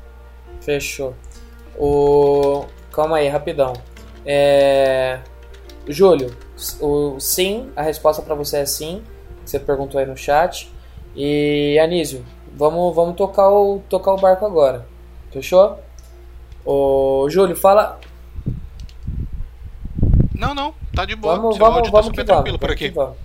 [0.60, 1.16] Fechou.
[1.78, 2.66] O...
[2.92, 3.74] Calma aí, rapidão.
[4.26, 5.20] É...
[5.88, 6.36] Júlio,
[6.82, 9.02] o sim, a resposta pra você é sim.
[9.50, 10.72] Você perguntou aí no chat.
[11.16, 12.24] E Anísio,
[12.56, 14.86] vamos, vamos tocar, o, tocar o barco agora.
[15.32, 15.80] Fechou?
[16.66, 18.00] Ô, Júlio, fala.
[20.36, 21.36] Não, não, tá de boa.
[21.36, 22.58] Vamos, Seu vamos, áudio vamos tá que vamos.
[22.58, 22.90] por aqui.
[22.90, 23.18] que vamos.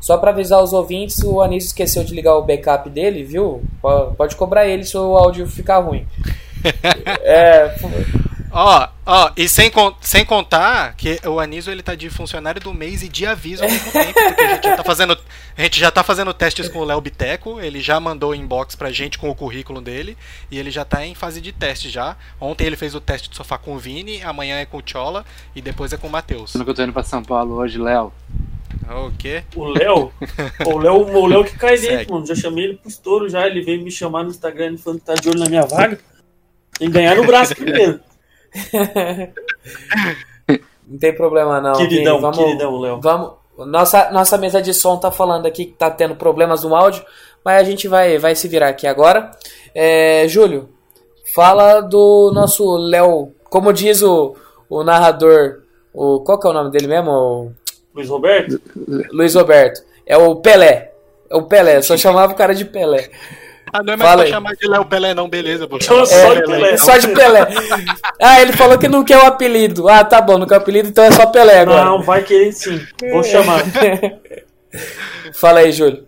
[0.00, 3.62] Só pra avisar os ouvintes, o Anísio esqueceu de ligar o backup dele, viu?
[3.80, 6.06] Po- Pode cobrar ele se o áudio ficar ruim.
[7.22, 7.74] é,
[8.58, 12.72] Ó, ó, e sem, con- sem contar que o Anísio ele tá de funcionário do
[12.72, 15.18] mês e de aviso ao mesmo tempo, porque a gente já tá fazendo,
[15.56, 18.90] a gente já tá fazendo testes com o Léo Biteco, ele já mandou inbox pra
[18.90, 20.16] gente com o currículo dele,
[20.50, 22.16] e ele já tá em fase de teste já.
[22.40, 25.24] Ontem ele fez o teste de sofá com o Vini, amanhã é com o Chola
[25.54, 26.54] e depois é com o Matheus.
[26.54, 28.10] Eu tô indo pra São Paulo hoje, Léo,
[28.88, 29.42] O quê?
[29.54, 30.12] O Léo,
[30.64, 32.26] o Léo, o Léo que cai dentro, mano.
[32.26, 33.46] Já chamei ele pro estouro já.
[33.46, 35.98] Ele veio me chamar no Instagram falando que tá de olho na minha vaga.
[36.78, 38.00] Tem que ganhar no braço primeiro.
[40.88, 41.72] Não tem problema não.
[41.72, 43.00] queridão, vamos, queridão, Léo.
[43.00, 43.32] Vamos.
[43.58, 47.02] Nossa, nossa mesa de som tá falando aqui que tá tendo problemas no áudio,
[47.44, 49.30] mas a gente vai, vai se virar aqui agora.
[49.74, 50.68] É, Júlio,
[51.34, 53.32] fala do nosso Léo.
[53.44, 54.36] Como diz o,
[54.68, 57.10] o narrador, o, qual que é o nome dele mesmo?
[57.10, 57.52] O
[57.94, 58.60] Luiz Roberto?
[59.10, 59.82] Luiz Roberto.
[60.04, 60.92] É o Pelé.
[61.30, 63.10] É o Pelé, só chamava o cara de Pelé.
[63.72, 64.30] Ah, não é mais Fala pra aí.
[64.30, 65.66] chamar de Léo Pelé, não, beleza.
[65.66, 66.70] Vou Chama chamar só de de Pelé.
[66.72, 67.40] É só de Pelé.
[68.22, 69.88] Ah, ele falou que não quer o apelido.
[69.88, 71.84] Ah, tá bom, não quer o apelido, então é só Pelé agora.
[71.84, 72.80] Não, vai querer sim.
[73.12, 73.60] Vou chamar.
[75.34, 76.06] Fala aí, Júlio.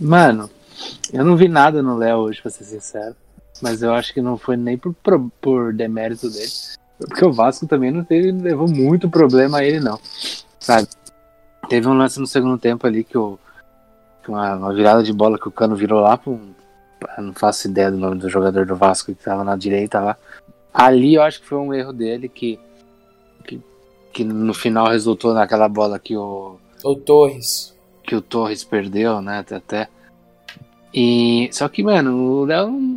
[0.00, 0.50] Mano,
[1.12, 3.14] eu não vi nada no Léo hoje, pra ser sincero.
[3.62, 6.48] Mas eu acho que não foi nem por, pro- por demérito dele.
[6.98, 9.98] Porque o Vasco também não teve, levou muito problema a ele, não.
[10.58, 10.88] Sabe?
[11.68, 13.38] Teve um lance no segundo tempo ali que o.
[13.38, 13.49] que
[14.30, 16.40] Uma, uma virada de bola que o Cano virou lá eu
[17.18, 20.16] Não faço ideia do nome do jogador do Vasco que tava na direita lá.
[20.72, 22.56] Ali eu acho que foi um erro dele que.
[23.44, 23.60] que,
[24.12, 27.76] que no final resultou naquela bola que o O Torres.
[28.04, 29.40] que o Torres perdeu, né?
[29.40, 29.88] Até, até.
[30.94, 32.96] E só que, mano, o Léo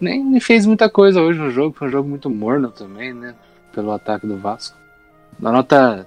[0.00, 3.36] nem, fez muita coisa hoje no jogo, foi um jogo muito morno também, né?
[3.72, 4.76] Pelo ataque do Vasco.
[5.38, 6.06] Dá nota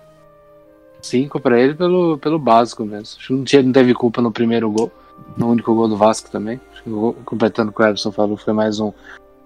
[1.04, 3.18] 5 pra ele pelo, pelo básico mesmo.
[3.18, 4.92] Acho que não, tinha, não teve culpa no primeiro gol,
[5.38, 6.60] no único gol do Vasco também.
[6.72, 8.92] Acho que completando o que o Everson falou, foi mais um,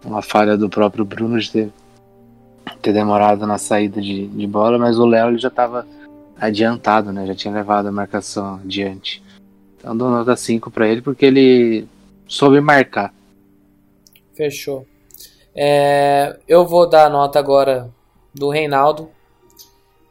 [0.06, 1.70] uma falha do próprio Bruno de ter,
[2.82, 5.86] ter demorado na saída de, de bola, mas o Léo já tava
[6.40, 7.26] adiantado, né?
[7.26, 9.24] Já tinha levado a marcação adiante.
[9.78, 11.88] Então dou nota 5 pra ele porque ele
[12.28, 13.14] soube marcar.
[14.36, 14.86] Fechou.
[15.56, 17.90] É, eu vou dar a nota agora
[18.34, 19.10] do Reinaldo.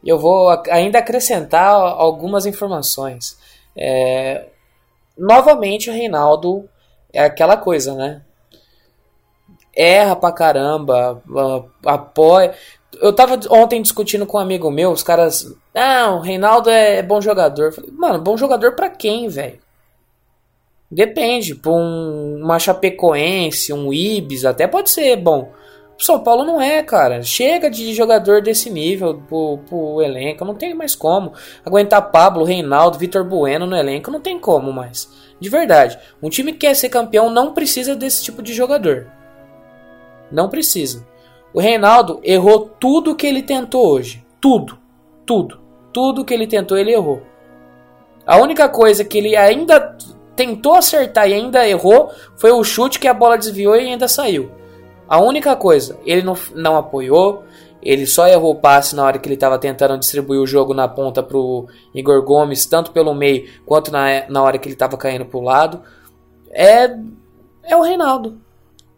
[0.07, 3.37] Eu vou ainda acrescentar algumas informações.
[3.75, 4.45] É,
[5.17, 6.69] novamente, o Reinaldo
[7.11, 8.21] é aquela coisa, né?
[9.75, 11.21] Erra pra caramba,
[11.85, 12.55] apoia.
[13.01, 15.53] Eu tava ontem discutindo com um amigo meu, os caras.
[15.75, 17.73] Ah, o Reinaldo é bom jogador.
[17.91, 19.59] Mano, bom jogador pra quem, velho?
[20.89, 25.51] Depende, pra um, uma Chapecoense, um Ibis, até pode ser bom.
[25.97, 27.23] São Paulo não é, cara.
[27.23, 31.33] Chega de jogador desse nível pro, pro elenco, não tem mais como.
[31.65, 35.09] Aguentar Pablo, Reinaldo, Vitor Bueno no elenco, não tem como mais.
[35.39, 35.97] De verdade.
[36.21, 39.07] Um time que quer ser campeão não precisa desse tipo de jogador.
[40.31, 41.05] Não precisa.
[41.53, 44.23] O Reinaldo errou tudo que ele tentou hoje.
[44.39, 44.77] Tudo.
[45.25, 45.59] Tudo.
[45.91, 47.23] Tudo que ele tentou, ele errou.
[48.25, 49.97] A única coisa que ele ainda
[50.35, 54.51] tentou acertar e ainda errou foi o chute que a bola desviou e ainda saiu.
[55.07, 57.43] A única coisa, ele não, não apoiou,
[57.81, 60.87] ele só errou o passe na hora que ele estava tentando distribuir o jogo na
[60.87, 65.25] ponta pro Igor Gomes, tanto pelo meio quanto na, na hora que ele estava caindo
[65.25, 65.81] pro lado.
[66.51, 66.89] É,
[67.63, 68.41] é o Reinaldo.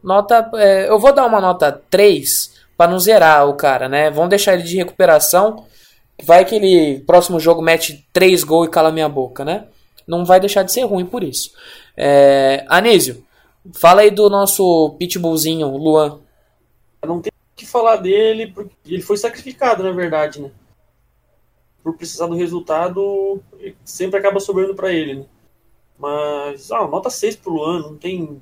[0.02, 4.10] Nota, é, eu vou dar uma nota 3 para não zerar o cara, né?
[4.10, 5.66] Vamos deixar ele de recuperação.
[6.24, 9.66] Vai que ele, próximo jogo, mete 3 gols e cala minha boca, né?
[10.08, 11.52] Não vai deixar de ser ruim por isso.
[11.96, 13.24] É, Anísio,
[13.74, 16.20] fala aí do nosso pitbullzinho, Luan.
[17.06, 20.52] Não tem o que falar dele, porque ele foi sacrificado, na verdade, né?
[21.84, 23.42] Por precisar do resultado,
[23.86, 25.26] sempre acaba sobrando pra ele, né?
[25.98, 28.42] Mas, ah, nota 6 pro Luan, não tem,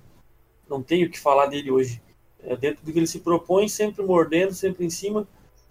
[0.70, 2.02] não tem o que falar dele hoje.
[2.40, 5.28] É dentro do que ele se propõe, sempre mordendo, sempre em cima,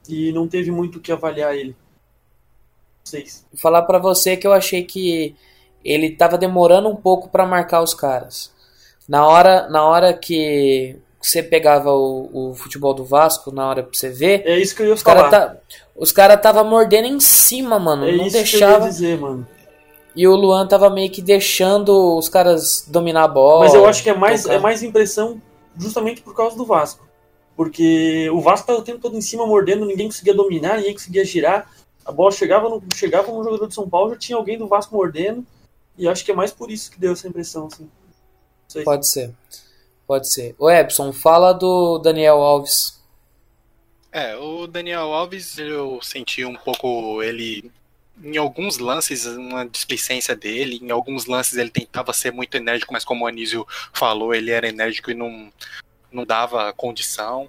[0.08, 1.76] e não teve muito o que avaliar ele.
[3.04, 3.46] 6.
[3.56, 5.36] Falar pra você que eu achei que
[5.84, 8.52] ele tava demorando um pouco pra marcar os caras.
[9.08, 13.92] Na hora, na hora que você pegava o, o futebol do Vasco, na hora pra
[13.92, 15.48] você ver, É isso que eu ia os caras falar.
[15.50, 15.56] tá,
[15.96, 18.06] os cara tava mordendo em cima, mano.
[18.08, 18.88] é não isso que eu ia deixava.
[18.88, 19.46] dizer, mano.
[20.14, 23.64] E o Luan tava meio que deixando os caras dominar a bola.
[23.64, 24.54] Mas eu acho que é mais, tocar.
[24.54, 25.40] é mais impressão
[25.76, 27.06] justamente por causa do Vasco.
[27.54, 31.24] Porque o Vasco estava o tempo todo em cima, mordendo, ninguém conseguia dominar, ninguém conseguia
[31.24, 31.70] girar.
[32.04, 34.94] A bola chegava no, chegava no jogador de São Paulo, já tinha alguém do Vasco
[34.94, 35.44] mordendo.
[35.98, 37.68] E acho que é mais por isso que deu essa impressão.
[37.70, 37.88] Assim.
[38.68, 38.84] Sei.
[38.84, 39.34] Pode ser.
[40.06, 40.54] Pode ser.
[40.58, 43.00] O Epson, fala do Daniel Alves.
[44.12, 47.70] É, o Daniel Alves, eu senti um pouco ele.
[48.22, 50.78] Em alguns lances, uma displicência dele.
[50.82, 54.68] Em alguns lances, ele tentava ser muito enérgico, mas como o Anísio falou, ele era
[54.68, 55.52] enérgico e não,
[56.10, 57.48] não dava condição.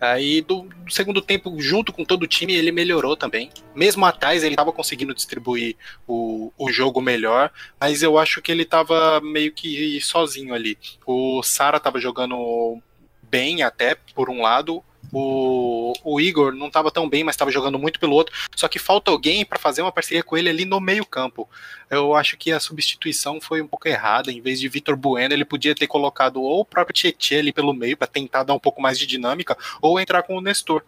[0.00, 3.50] Aí, do, do segundo tempo, junto com todo o time, ele melhorou também.
[3.74, 8.62] Mesmo atrás, ele estava conseguindo distribuir o, o jogo melhor, mas eu acho que ele
[8.62, 10.78] estava meio que sozinho ali.
[11.06, 12.80] O Sara estava jogando
[13.22, 14.82] bem até, por um lado,
[15.12, 18.34] O, o Igor não estava tão bem, mas estava jogando muito pelo outro.
[18.54, 21.48] Só que falta alguém para fazer uma parceria com ele ali no meio-campo.
[21.90, 24.30] Eu acho que a substituição foi um pouco errada.
[24.30, 27.72] Em vez de Vitor Bueno, ele podia ter colocado ou o próprio Tietchan ali pelo
[27.72, 30.82] meio para tentar dar um pouco mais de dinâmica, ou entrar com o Nestor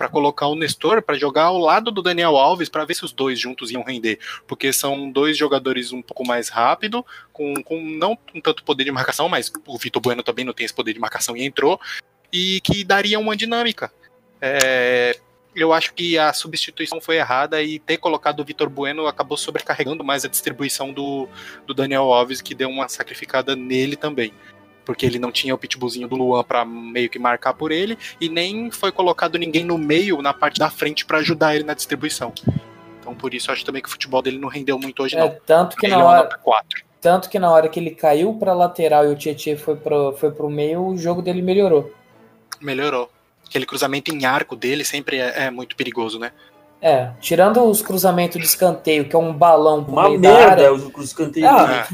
[0.00, 3.12] para colocar o Nestor para jogar ao lado do Daniel Alves para ver se os
[3.12, 8.16] dois juntos iam render, porque são dois jogadores um pouco mais rápido, com, com não
[8.42, 11.36] tanto poder de marcação, mas o Vitor Bueno também não tem esse poder de marcação
[11.36, 11.78] e entrou,
[12.32, 13.92] e que daria uma dinâmica.
[14.40, 15.16] É,
[15.54, 20.04] eu acho que a substituição foi errada e ter colocado o Vitor Bueno acabou sobrecarregando
[20.04, 21.28] mais a distribuição do,
[21.66, 24.32] do Daniel Alves, que deu uma sacrificada nele também
[24.84, 28.28] porque ele não tinha o pitbullzinho do Luan para meio que marcar por ele, e
[28.28, 32.32] nem foi colocado ninguém no meio, na parte da frente, para ajudar ele na distribuição.
[32.98, 35.36] Então por isso acho também que o futebol dele não rendeu muito hoje, É, não.
[35.46, 36.82] tanto que Ele na é hora, nota 4.
[37.00, 39.76] tanto que na hora que ele caiu pra lateral e o Tietchan foi
[40.16, 41.92] foi pro meio, o jogo dele melhorou.
[42.60, 43.10] Melhorou.
[43.46, 46.30] Aquele cruzamento em arco dele sempre é, é muito perigoso, né?
[46.82, 50.50] É, tirando os cruzamentos de escanteio, que é um balão pro Uma meio da merda
[50.52, 50.72] área.
[50.72, 51.48] os, os escanteios.
[51.50, 51.86] Ah.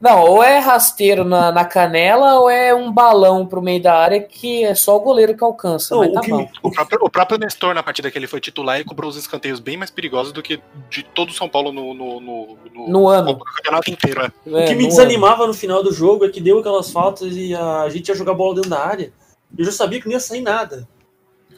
[0.00, 4.20] Não, ou é rasteiro na, na canela, ou é um balão pro meio da área
[4.20, 5.94] que é só o goleiro que alcança.
[5.94, 8.40] Não, mas o tá que O próprio, o próprio Nestor, na partida que ele foi
[8.40, 11.70] titular, ele cobrou os escanteios bem mais perigosos do que de todo o São Paulo
[11.70, 13.32] no, no, no, no- No ano.
[13.34, 14.32] no campeonato inteiro.
[14.44, 17.54] O É, que me desanimava no final do jogo é que deu aquelas faltas e
[17.54, 19.12] a gente ia jogar bola dentro da área.
[19.56, 20.88] Eu já sabia que não ia sair nada.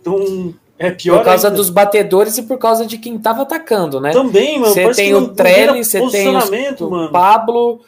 [0.01, 1.57] Então, é pior Por causa ainda.
[1.57, 4.11] dos batedores e por causa de quem tava atacando, né?
[4.11, 4.73] Também, mano.
[4.75, 7.11] Você tem o Trellis, você tem o mano.
[7.13, 7.81] Pablo,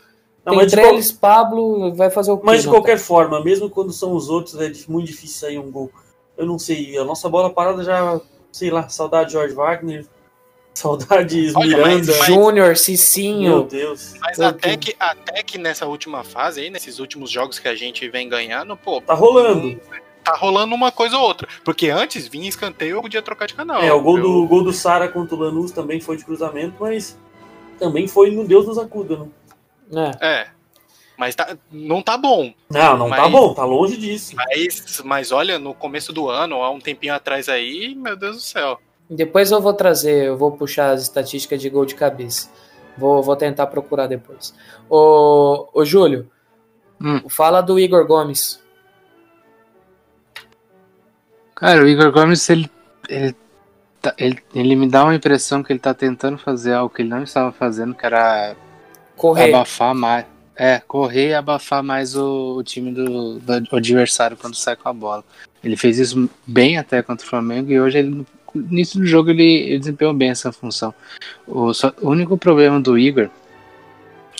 [0.44, 2.42] Não, tem Trellis, Pablo, vai fazer o quê?
[2.44, 5.70] qual- mas de qualquer forma, mesmo quando são os outros, é muito difícil sair um
[5.70, 5.90] gol.
[6.38, 8.20] Eu não sei, a nossa bola parada já,
[8.52, 10.06] sei lá, saudade de George Wagner,
[10.76, 12.12] saudades Olha, Miranda.
[12.24, 13.62] Júnior, Meu Cicinho.
[13.64, 14.14] Deus.
[14.20, 18.08] Mas até que, até que nessa última fase aí, nesses últimos jogos que a gente
[18.10, 19.80] vem ganhando, pô, Tá rolando.
[20.22, 21.48] tá rolando uma coisa ou outra.
[21.64, 23.80] Porque antes vinha escanteio, eu podia trocar de canal.
[23.82, 26.24] É, o gol Eu- do, o gol do Sara contra o Lanús também foi de
[26.24, 27.16] cruzamento, mas
[27.78, 29.26] também foi no Deus nos acuda,
[29.90, 30.10] né?
[30.20, 30.26] É.
[30.26, 30.46] É.
[31.16, 32.52] Mas tá- não tá bom.
[32.70, 34.36] Não, não tá Mas- bom, tá longe disso.
[34.36, 38.42] Mas, mas olha, no começo do ano, há um tempinho atrás aí, meu Deus do
[38.42, 38.78] céu.
[39.08, 42.50] Depois eu vou trazer, eu vou puxar as estatísticas de gol de cabeça.
[42.98, 44.54] Vou, vou tentar procurar depois.
[44.88, 46.28] Ô, ô Júlio,
[47.00, 47.20] Hum.
[47.28, 48.58] fala do Igor Gomes.
[51.54, 52.70] Cara, o Igor Gomes, ele,
[53.08, 53.34] ele,
[54.00, 57.08] tá- ele, ele me dá uma impressão que ele tá tentando fazer algo que ele
[57.08, 58.54] não estava fazendo, que era
[59.16, 59.54] Correr.
[59.54, 60.26] abafar mais.
[60.58, 64.92] É, correr e abafar mais o, o time do, do adversário quando sai com a
[64.92, 65.22] bola.
[65.62, 68.26] Ele fez isso bem até contra o Flamengo e hoje ele,
[68.60, 70.94] início do jogo ele, ele desempenhou bem essa função.
[71.46, 73.28] O, só- o único problema do Igor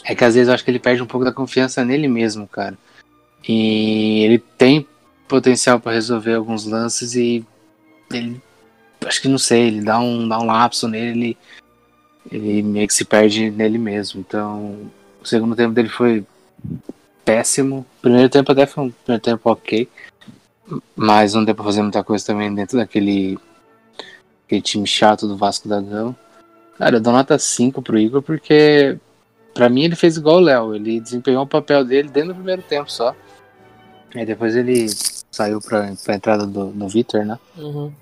[0.05, 2.47] é que às vezes eu acho que ele perde um pouco da confiança nele mesmo,
[2.47, 2.77] cara.
[3.49, 4.87] E ele tem
[5.29, 7.45] potencial para resolver alguns lances e
[8.13, 8.41] ele
[9.05, 11.37] acho que não sei, ele dá um, dá um lapso nele,
[12.31, 14.21] ele, ele meio que se perde nele mesmo.
[14.21, 14.91] Então,
[15.23, 16.25] o segundo tempo dele foi
[17.25, 17.87] péssimo.
[17.99, 19.89] O primeiro tempo até foi um primeiro tempo ok.
[20.95, 23.39] Mas não deu pra fazer muita coisa também dentro daquele
[24.47, 26.17] aquele time chato do Vasco da Gama.
[26.79, 28.99] Cara, eu dou nota 5 pro Igor porque
[29.53, 30.75] pra mim ele fez igual o Léo.
[30.75, 33.15] Ele desempenhou o papel dele dentro do primeiro tempo só.
[34.15, 34.87] Aí depois ele
[35.31, 37.39] saiu pra, pra entrada do, do Vitor, né?
[37.57, 37.93] Uhum.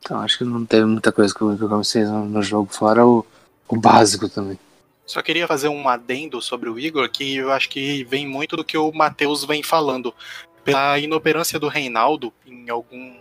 [0.00, 3.04] Então acho que não teve muita coisa que o Igor fez no, no jogo, fora
[3.04, 3.24] o,
[3.68, 4.58] o básico também.
[5.04, 8.64] Só queria fazer um adendo sobre o Igor, que eu acho que vem muito do
[8.64, 10.14] que o Matheus vem falando.
[10.62, 13.16] Pela inoperância do Reinaldo em algum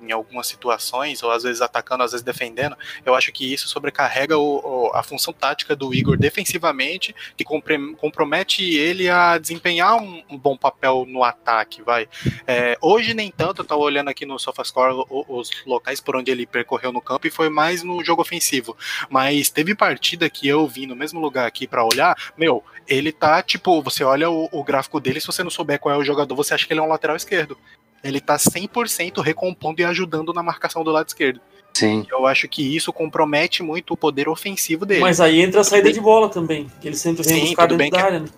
[0.00, 2.76] em algumas situações, ou às vezes atacando, às vezes defendendo,
[3.06, 7.94] eu acho que isso sobrecarrega o- o- a função tática do Igor defensivamente, que compre-
[7.96, 12.08] compromete ele a desempenhar um, um bom papel no ataque, vai.
[12.46, 16.46] É, hoje nem tanto, eu tava olhando aqui no SofaScore os locais por onde ele
[16.46, 18.76] percorreu no campo e foi mais no jogo ofensivo.
[19.08, 23.42] Mas teve partida que eu vi no mesmo lugar aqui pra olhar, meu, ele tá
[23.42, 26.34] tipo, você olha o, o gráfico dele, se você não souber qual é o jogador,
[26.34, 27.56] você acha que ele é um lateral esquerdo.
[28.04, 31.40] Ele tá 100% recompondo e ajudando na marcação do lado esquerdo.
[31.72, 32.06] Sim.
[32.10, 35.00] Eu acho que isso compromete muito o poder ofensivo dele.
[35.00, 37.78] Mas aí entra a saída de bola também, que ele sempre vem Sim, buscar tudo
[37.78, 38.20] dentro bem da que- área.
[38.20, 38.28] né?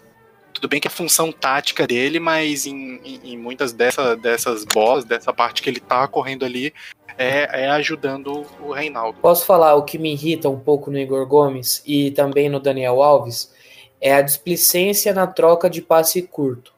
[0.54, 5.04] Tudo bem que é função tática dele, mas em, em- em muitas dessa, dessas bolas,
[5.04, 6.72] dessa parte que ele tá correndo ali,
[7.18, 9.18] é, é ajudando o Reinaldo.
[9.20, 13.02] Posso falar o que me irrita um pouco no Igor Gomes e também no Daniel
[13.02, 13.52] Alves?
[14.00, 16.72] É a displicência na troca de passe curto.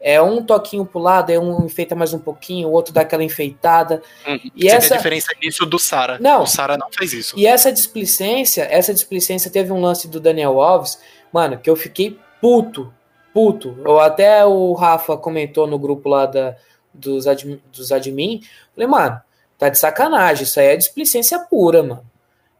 [0.00, 3.22] É um toquinho pro lado, é um enfeita mais um pouquinho, o outro dá aquela
[3.22, 4.02] enfeitada.
[4.56, 6.18] E Você essa, vê a diferença nisso do Sara.
[6.18, 6.44] Não.
[6.44, 7.38] O Sara não fez isso.
[7.38, 10.98] E essa displicência, essa displicência teve um lance do Daniel Alves,
[11.30, 12.92] mano, que eu fiquei puto,
[13.34, 13.76] puto.
[13.84, 16.56] Ou até o Rafa comentou no grupo lá da,
[16.94, 18.40] dos, admin, dos admin.
[18.74, 19.20] Falei, mano,
[19.58, 20.44] tá de sacanagem.
[20.44, 22.10] Isso aí é displicência pura, mano.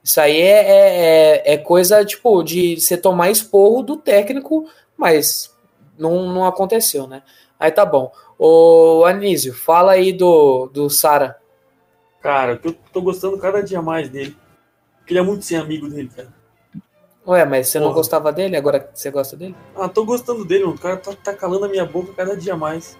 [0.05, 5.55] Isso aí é, é, é, é coisa, tipo, de você tomar esporro do técnico, mas
[6.01, 7.23] não, não aconteceu, né?
[7.59, 8.11] Aí tá bom.
[8.39, 11.39] Ô, Anísio, fala aí do, do Sara.
[12.21, 14.37] Cara, eu tô gostando cada dia mais dele.
[14.99, 16.33] Porque ele é muito sem amigo dele, cara.
[17.27, 17.97] Ué, mas você não Porra.
[17.97, 18.57] gostava dele?
[18.57, 19.55] Agora você gosta dele?
[19.77, 20.77] Ah, tô gostando dele, mano.
[20.77, 22.97] O cara tá, tá calando a minha boca cada dia mais.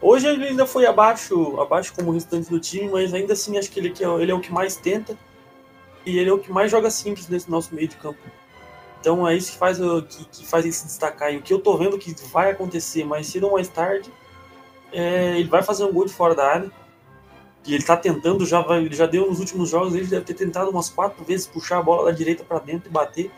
[0.00, 3.70] Hoje ele ainda foi abaixo, abaixo como o restante do time, mas ainda assim acho
[3.70, 5.16] que ele, é, ele é o que mais tenta.
[6.04, 8.18] E ele é o que mais joga simples nesse nosso meio de campo.
[9.04, 11.30] Então é isso que faz, o- que, que faz ele se destacar.
[11.30, 14.10] E o que eu tô vendo que vai acontecer mais cedo ou mais tarde,
[14.90, 16.72] é, ele vai fazer um gol de fora da área.
[17.66, 20.32] E ele tá tentando, já, vai, ele já deu nos últimos jogos, ele deve ter
[20.32, 23.30] tentado umas quatro vezes puxar a bola da direita para dentro e bater.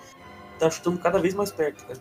[0.57, 2.01] Tá chutando cada vez mais perto, cara.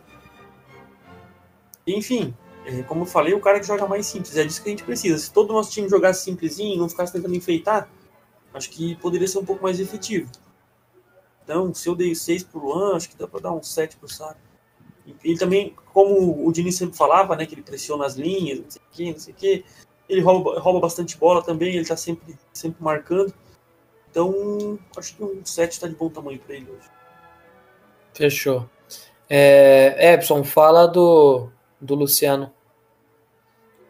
[1.87, 2.35] Enfim,
[2.67, 4.83] é, como eu falei, o cara que joga mais simples, é disso que a gente
[4.83, 5.17] precisa.
[5.17, 7.89] Se todo o nosso time jogasse simplesinho, não ficasse tentando enfeitar,
[8.53, 10.29] acho que poderia ser um pouco mais efetivo.
[11.45, 14.09] Então, se eu dei 6 pro Luan, acho que dá pra dar um 7 pro
[14.09, 14.35] Sara.
[15.23, 18.81] Ele também, como o Diniz sempre falava, né, que ele pressiona as linhas, não sei
[18.81, 19.65] o que, não sei o que,
[20.09, 23.31] ele rouba, rouba bastante bola também, ele tá sempre, sempre marcando.
[24.09, 26.89] Então, acho que um 7 tá de bom tamanho pra ele hoje.
[28.15, 28.67] Fechou.
[29.29, 32.51] É, Epson, fala do, do Luciano.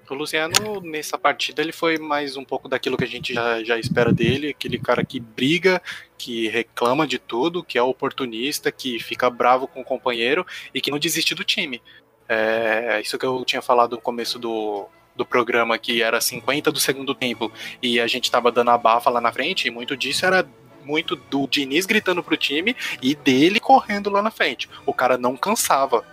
[0.09, 3.79] O Luciano, nessa partida, ele foi mais um pouco daquilo que a gente já, já
[3.79, 5.81] espera dele, aquele cara que briga,
[6.17, 10.91] que reclama de tudo, que é oportunista, que fica bravo com o companheiro e que
[10.91, 11.81] não desiste do time.
[12.27, 16.79] É isso que eu tinha falado no começo do, do programa, que era 50 do
[16.79, 17.51] segundo tempo
[17.81, 20.47] e a gente tava dando a bafa lá na frente, e muito disso era
[20.83, 24.69] muito do Diniz gritando pro time e dele correndo lá na frente.
[24.85, 26.05] O cara não cansava.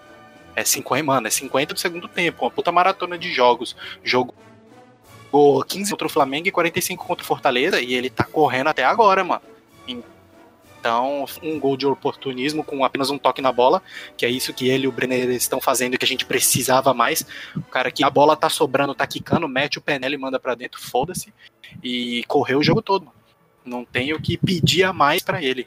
[0.54, 3.74] É 50, mano, é 50 do segundo tempo, uma puta maratona de jogos.
[4.02, 4.34] Jogou
[5.66, 9.24] 15 contra o Flamengo e 45 contra o Fortaleza e ele tá correndo até agora,
[9.24, 9.42] mano.
[9.86, 13.80] Então, um gol de oportunismo com apenas um toque na bola,
[14.16, 17.24] que é isso que ele e o Brenner estão fazendo que a gente precisava mais.
[17.56, 20.56] O cara que a bola tá sobrando, tá quicando, mete o pé e manda pra
[20.56, 21.32] dentro, foda-se.
[21.82, 23.08] E correu o jogo todo.
[23.64, 25.66] Não tem o que pedir a mais pra ele.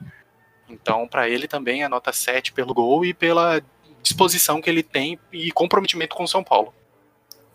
[0.69, 3.61] Então, pra ele também é nota 7 pelo gol e pela
[4.01, 6.73] disposição que ele tem e comprometimento com o São Paulo.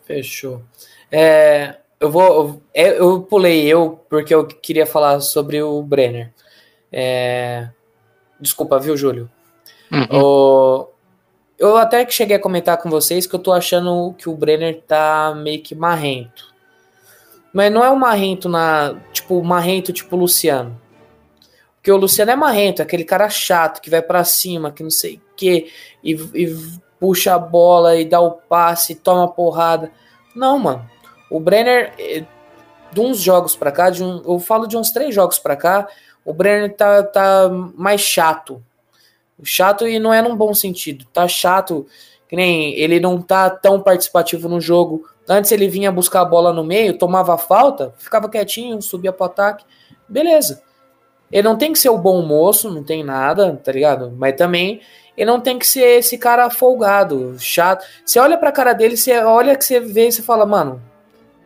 [0.02, 0.62] Fechou.
[1.10, 2.62] É, eu vou.
[2.74, 6.32] Eu, eu pulei eu porque eu queria falar sobre o Brenner.
[6.92, 7.68] É,
[8.40, 9.30] desculpa, viu, Júlio?
[10.10, 10.86] O-
[11.58, 14.80] eu até que cheguei a comentar com vocês que eu tô achando que o Brenner
[14.86, 16.48] tá meio que marrento.
[17.52, 18.94] Mas não é um marrento na.
[19.12, 20.80] Tipo, marrento tipo Luciano.
[21.76, 24.90] Porque o Luciano é marrento, é aquele cara chato que vai pra cima, que não
[24.90, 25.70] sei o quê,
[26.04, 26.56] e, e
[27.00, 29.90] puxa a bola e dá o passe, toma porrada.
[30.36, 30.88] Não, mano.
[31.30, 32.24] O Brenner, eh,
[32.92, 35.88] de uns jogos pra cá, de um, eu falo de uns três jogos pra cá,
[36.30, 38.62] o Brenner tá, tá mais chato.
[39.42, 41.04] Chato e não é num bom sentido.
[41.12, 41.86] Tá chato,
[42.28, 45.04] que nem ele não tá tão participativo no jogo.
[45.28, 49.64] Antes ele vinha buscar a bola no meio, tomava falta, ficava quietinho, subia pro ataque.
[50.08, 50.62] Beleza.
[51.32, 54.12] Ele não tem que ser o bom moço, não tem nada, tá ligado?
[54.16, 54.80] Mas também
[55.16, 57.84] ele não tem que ser esse cara folgado, chato.
[58.04, 60.82] Você olha pra cara dele, você olha que você vê e você fala, mano,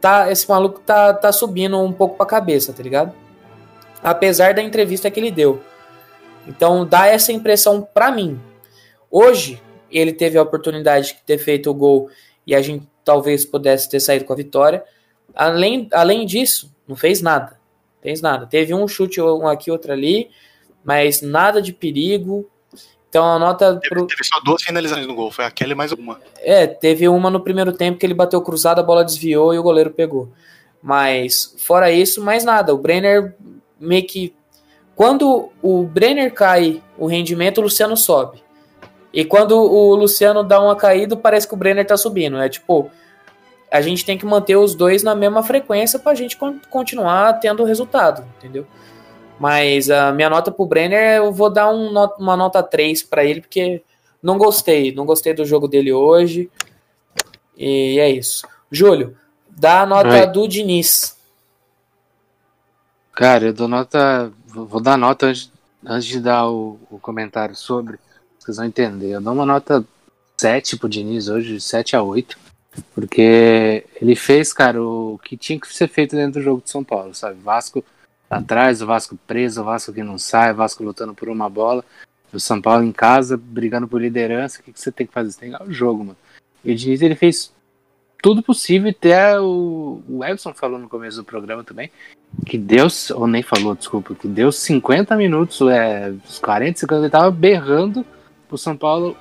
[0.00, 3.12] tá, esse maluco tá, tá subindo um pouco pra cabeça, tá ligado?
[4.04, 5.60] Apesar da entrevista que ele deu.
[6.46, 8.38] Então dá essa impressão pra mim.
[9.10, 12.10] Hoje, ele teve a oportunidade de ter feito o gol
[12.46, 14.84] e a gente talvez pudesse ter saído com a vitória.
[15.34, 17.58] Além, além disso, não fez nada.
[18.02, 18.46] Fez nada.
[18.46, 20.28] Teve um chute, um aqui, outro ali,
[20.84, 22.48] mas nada de perigo.
[23.08, 26.20] Então a nota pro, Teve só duas finalizações no gol, foi aquela e mais uma.
[26.38, 29.62] é, teve uma no primeiro tempo que ele bateu cruzado, a bola desviou e o
[29.62, 30.30] goleiro pegou.
[30.82, 32.74] Mas, fora isso, mais nada.
[32.74, 33.34] O Brenner
[33.84, 34.34] meio que.
[34.96, 38.42] Quando o Brenner cai o rendimento, o Luciano sobe.
[39.12, 42.38] E quando o Luciano dá uma caída, parece que o Brenner tá subindo.
[42.38, 42.90] É tipo.
[43.70, 47.64] A gente tem que manter os dois na mesma frequência pra gente con- continuar tendo
[47.64, 48.64] resultado, entendeu?
[49.36, 53.24] Mas a minha nota pro Brenner, eu vou dar um not- uma nota 3 pra
[53.24, 53.82] ele, porque
[54.22, 54.94] não gostei.
[54.94, 56.48] Não gostei do jogo dele hoje.
[57.56, 58.46] E é isso.
[58.70, 59.16] Júlio,
[59.50, 61.13] dá a nota do Diniz.
[63.14, 64.32] Cara, eu dou nota.
[64.48, 65.50] Vou dar nota antes,
[65.84, 67.98] antes de dar o, o comentário sobre.
[68.38, 69.10] Vocês vão entender.
[69.10, 69.84] Eu dou uma nota
[70.36, 72.36] 7 pro Diniz hoje, 7 a 8.
[72.92, 76.82] Porque ele fez, cara, o que tinha que ser feito dentro do jogo de São
[76.82, 77.40] Paulo, sabe?
[77.40, 77.84] Vasco
[78.28, 81.84] atrás, o Vasco preso, o Vasco que não sai, o Vasco lutando por uma bola.
[82.32, 84.60] O São Paulo em casa, brigando por liderança.
[84.60, 85.30] O que, que você tem que fazer?
[85.30, 86.16] Você tem que ganhar o jogo, mano.
[86.64, 87.53] E o Diniz, ele fez
[88.24, 88.88] tudo possível.
[88.88, 91.90] Até o, o Edson falou no começo do programa também.
[92.46, 97.10] Que Deus, ou nem falou, desculpa, que deu 50 minutos, é, uns 40, 50, ele
[97.10, 98.04] tava berrando
[98.48, 99.14] pro São Paulo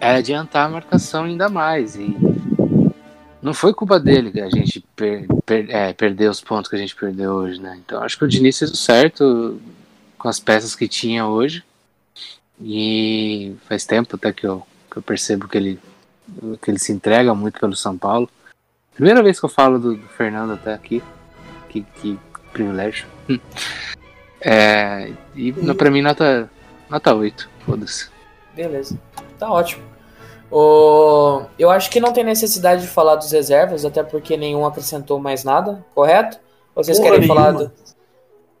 [0.00, 1.94] é, adiantar a marcação ainda mais.
[1.94, 2.16] E
[3.42, 6.78] não foi culpa dele que a gente per, per, é, perdeu os pontos que a
[6.78, 7.78] gente perdeu hoje, né?
[7.84, 9.60] Então acho que o Diniz fez o certo
[10.16, 11.62] com as peças que tinha hoje.
[12.58, 15.78] E faz tempo até que eu, que eu percebo que ele,
[16.60, 18.28] que ele se entrega muito pelo São Paulo.
[18.94, 21.02] Primeira vez que eu falo do, do Fernando até aqui.
[21.68, 22.18] Que, que
[22.52, 23.06] privilégio.
[24.46, 25.74] É, e hum.
[25.74, 26.50] pra mim, nota,
[26.90, 27.48] nota 8.
[27.64, 28.10] Foda-se.
[28.54, 29.00] Beleza.
[29.38, 29.82] Tá ótimo.
[30.50, 31.42] O...
[31.58, 35.44] Eu acho que não tem necessidade de falar dos reservas, até porque nenhum acrescentou mais
[35.44, 36.38] nada, correto?
[36.74, 37.40] Vocês Porra querem nenhuma.
[37.40, 37.72] falar do.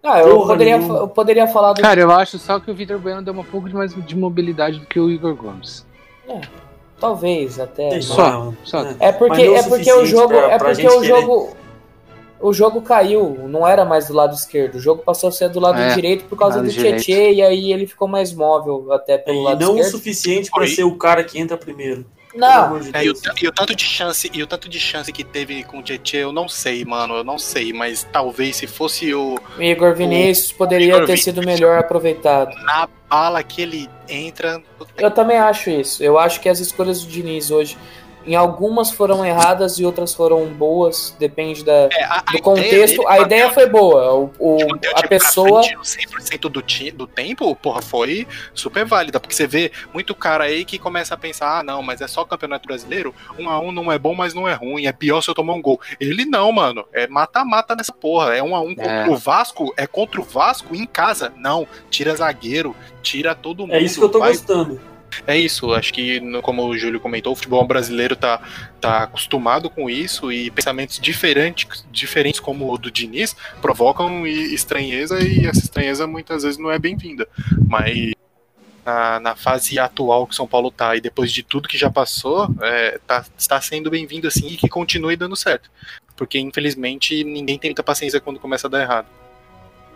[0.02, 1.80] Ah, eu poderia, eu poderia falar do.
[1.82, 4.80] Cara, eu acho só que o Vitor Bueno deu um pouco de mais de mobilidade
[4.80, 5.86] do que o Igor Gomes.
[6.28, 6.40] É,
[6.98, 8.00] talvez até.
[8.00, 8.86] Só, só.
[8.98, 10.28] É porque, é porque o jogo.
[10.28, 11.56] Pra, é porque o jogo.
[12.40, 14.74] O jogo caiu, não era mais do lado esquerdo.
[14.74, 17.72] O jogo passou a ser do lado é, direito por causa do Tietchan e aí
[17.72, 19.86] ele ficou mais móvel até pelo e lado não esquerdo.
[19.86, 22.04] o suficiente para ser o cara que entra primeiro.
[22.34, 22.80] Não.
[22.80, 25.22] De é, e, o, e, o, tanto de chance, e o tanto de chance que
[25.22, 29.14] teve com o Tietchan, eu não sei, mano, eu não sei, mas talvez se fosse
[29.14, 32.54] o Igor Vinícius o, poderia Igor ter Vinícius, sido melhor aproveitado.
[32.64, 34.62] Na bala que ele entra.
[34.96, 36.02] Eu também acho isso.
[36.02, 37.76] Eu acho que as escolhas do Diniz hoje
[38.26, 43.06] em algumas foram erradas e outras foram boas, depende da, é, a, do contexto.
[43.06, 44.14] a ideia foi boa.
[44.14, 44.58] O, o
[44.94, 45.62] a pessoa.
[45.62, 49.20] 100% do, do tempo, porra, foi super válida.
[49.20, 52.22] Porque você vê muito cara aí que começa a pensar: ah, não, mas é só
[52.22, 53.14] o campeonato brasileiro.
[53.38, 54.86] Um a um não é bom, mas não é ruim.
[54.86, 55.80] É pior se eu tomar um gol.
[56.00, 56.84] Ele não, mano.
[56.92, 58.34] É mata-mata nessa porra.
[58.34, 59.08] É um a um contra é.
[59.08, 59.72] o Vasco.
[59.76, 61.32] É contra o Vasco em casa.
[61.36, 61.66] Não.
[61.90, 63.74] Tira zagueiro, tira todo mundo.
[63.74, 64.30] É isso que eu tô vai...
[64.30, 64.93] gostando.
[65.26, 68.40] É isso, acho que, como o Júlio comentou, o futebol brasileiro tá,
[68.80, 75.46] tá acostumado com isso e pensamentos diferentes, diferentes como o do Diniz provocam estranheza e
[75.46, 77.28] essa estranheza muitas vezes não é bem-vinda.
[77.66, 78.12] Mas
[78.84, 82.48] na, na, fase atual que São Paulo tá e depois de tudo que já passou,
[82.60, 85.70] é, tá, está sendo bem-vindo assim e que continue dando certo.
[86.16, 89.06] Porque infelizmente ninguém tem muita paciência quando começa a dar errado.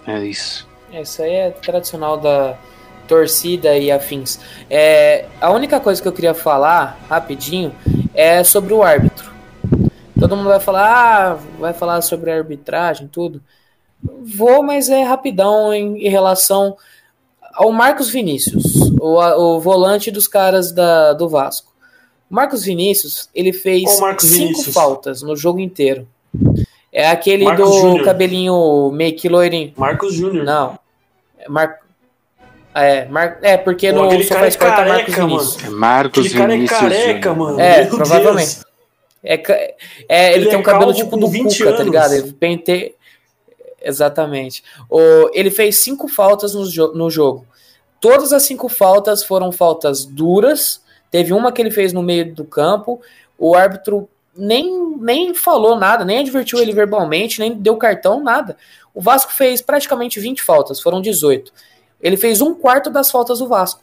[0.07, 0.67] É isso.
[0.93, 2.57] Isso aí é tradicional da
[3.09, 4.39] torcida e afins.
[4.71, 7.75] É, a única coisa que eu queria falar, rapidinho,
[8.15, 9.33] é sobre o árbitro.
[10.21, 13.43] Todo mundo vai falar, ah, vai falar sobre a arbitragem, tudo.
[14.37, 16.77] Vou, mas é rapidão em, em relação
[17.55, 21.73] ao Marcos Vinícius, o, o volante dos caras da, do Vasco.
[22.31, 24.75] Marcos Vinícius, ele fez cinco Vinícius?
[24.75, 26.07] faltas no jogo inteiro.
[26.93, 28.05] É aquele Marcos do Júnior.
[28.05, 29.73] cabelinho meio que loirinho.
[29.77, 30.45] Marcos Júnior.
[30.45, 30.79] Não.
[31.49, 31.79] Mar...
[32.83, 33.39] É, Mar...
[33.43, 35.65] é porque Pô, no Sofá Sport tá Marcos Vinícius.
[35.65, 36.81] É Marcos aquele cara Vinícius.
[36.81, 37.61] é careca, mano.
[37.61, 38.59] É, Meu provavelmente.
[39.23, 39.35] É,
[40.09, 41.59] é, ele, ele, tem um é cabelo tipo do Cuca, anos.
[41.59, 42.13] tá ligado?
[42.15, 42.95] Ele pente...
[43.81, 44.63] Exatamente.
[44.91, 45.01] O,
[45.33, 47.47] ele fez cinco faltas no, jo no jogo.
[48.01, 50.83] Todas as cinco faltas foram faltas duras.
[51.11, 53.01] Teve uma que ele fez no meio do campo.
[53.39, 58.57] O árbitro nem, nem falou nada, nem advertiu ele verbalmente, nem deu cartão, nada.
[58.95, 61.53] O Vasco fez praticamente 20 faltas, foram 18.
[62.01, 63.81] Ele fez um quarto das faltas do Vasco.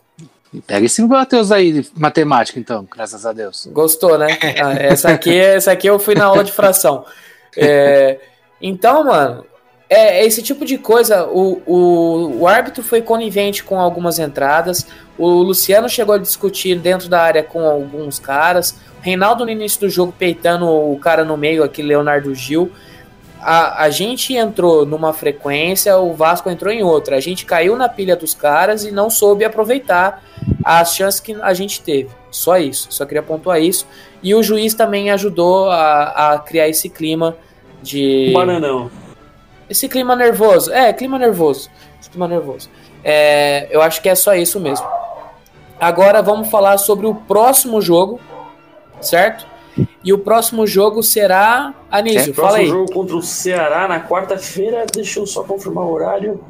[0.65, 3.67] Pega esse Matheus aí, matemática, então, graças a Deus.
[3.71, 4.37] Gostou, né?
[4.61, 7.05] Ah, essa, aqui, essa aqui eu fui na aula de fração.
[7.57, 8.19] É,
[8.61, 9.45] então, mano,
[9.89, 11.25] é, esse tipo de coisa.
[11.25, 14.87] O, o, o árbitro foi conivente com algumas entradas.
[15.17, 18.75] O Luciano chegou a discutir dentro da área com alguns caras.
[19.01, 22.71] Reinaldo, no início do jogo, peitando o cara no meio aqui, Leonardo Gil
[23.47, 27.15] a, a gente entrou numa frequência, o Vasco entrou em outra.
[27.15, 30.23] A gente caiu na pilha dos caras e não soube aproveitar
[30.63, 32.09] as chances que a gente teve.
[32.31, 33.85] Só isso, só queria pontuar isso.
[34.23, 37.37] E o juiz também ajudou a, a criar esse clima
[37.83, 38.31] de.
[38.33, 38.89] Bananão.
[39.69, 40.73] Esse clima nervoso.
[40.73, 41.69] É, clima nervoso.
[42.01, 42.67] Esse clima nervoso.
[43.03, 44.87] É, eu acho que é só isso mesmo.
[45.79, 48.19] Agora vamos falar sobre o próximo jogo,
[48.99, 49.45] certo?
[50.03, 51.73] E o próximo jogo será.
[51.89, 52.65] Anísio, é, fala aí.
[52.65, 54.85] O próximo jogo contra o Ceará na quarta-feira.
[54.93, 56.43] Deixa eu só confirmar o horário.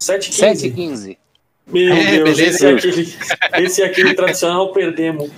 [0.00, 0.74] 7h15.
[0.74, 1.16] 7h15.
[1.66, 3.14] Meu é, Deus, esse é, aquele,
[3.54, 5.30] esse é aquele tradicional perdemos.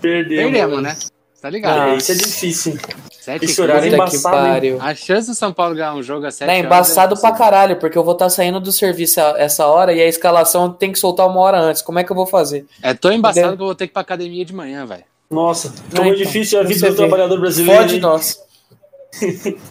[0.00, 0.52] Perdemos.
[0.52, 0.96] Perdemos, né?
[1.40, 1.90] Tá ligado?
[1.90, 2.78] Ah, isso é difícil.
[3.10, 4.78] Sete esse horário é embaçado.
[4.80, 7.76] A chance do São Paulo ganhar um jogo a 7 É embaçado é pra caralho,
[7.76, 10.98] porque eu vou estar tá saindo do serviço essa hora e a escalação tem que
[10.98, 11.82] soltar uma hora antes.
[11.82, 12.66] Como é que eu vou fazer?
[12.82, 13.56] É tão embaçado Entendeu?
[13.56, 15.04] que eu vou ter que ir pra academia de manhã, velho.
[15.30, 17.82] Nossa, como é então, difícil a vida do trabalhador brasileiro.
[17.82, 18.42] Pode nós.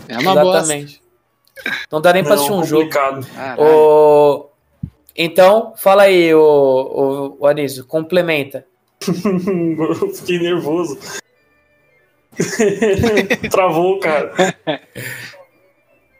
[0.08, 1.01] É uma Exatamente.
[1.01, 1.08] Bosta.
[1.91, 3.22] Não dá nem pra assistir um complicado.
[3.24, 3.64] jogo.
[3.64, 4.49] O...
[5.16, 8.66] Então, fala aí, o, o, o Anísio, complementa.
[10.16, 10.99] Fiquei nervoso.
[13.49, 14.32] Travou, cara.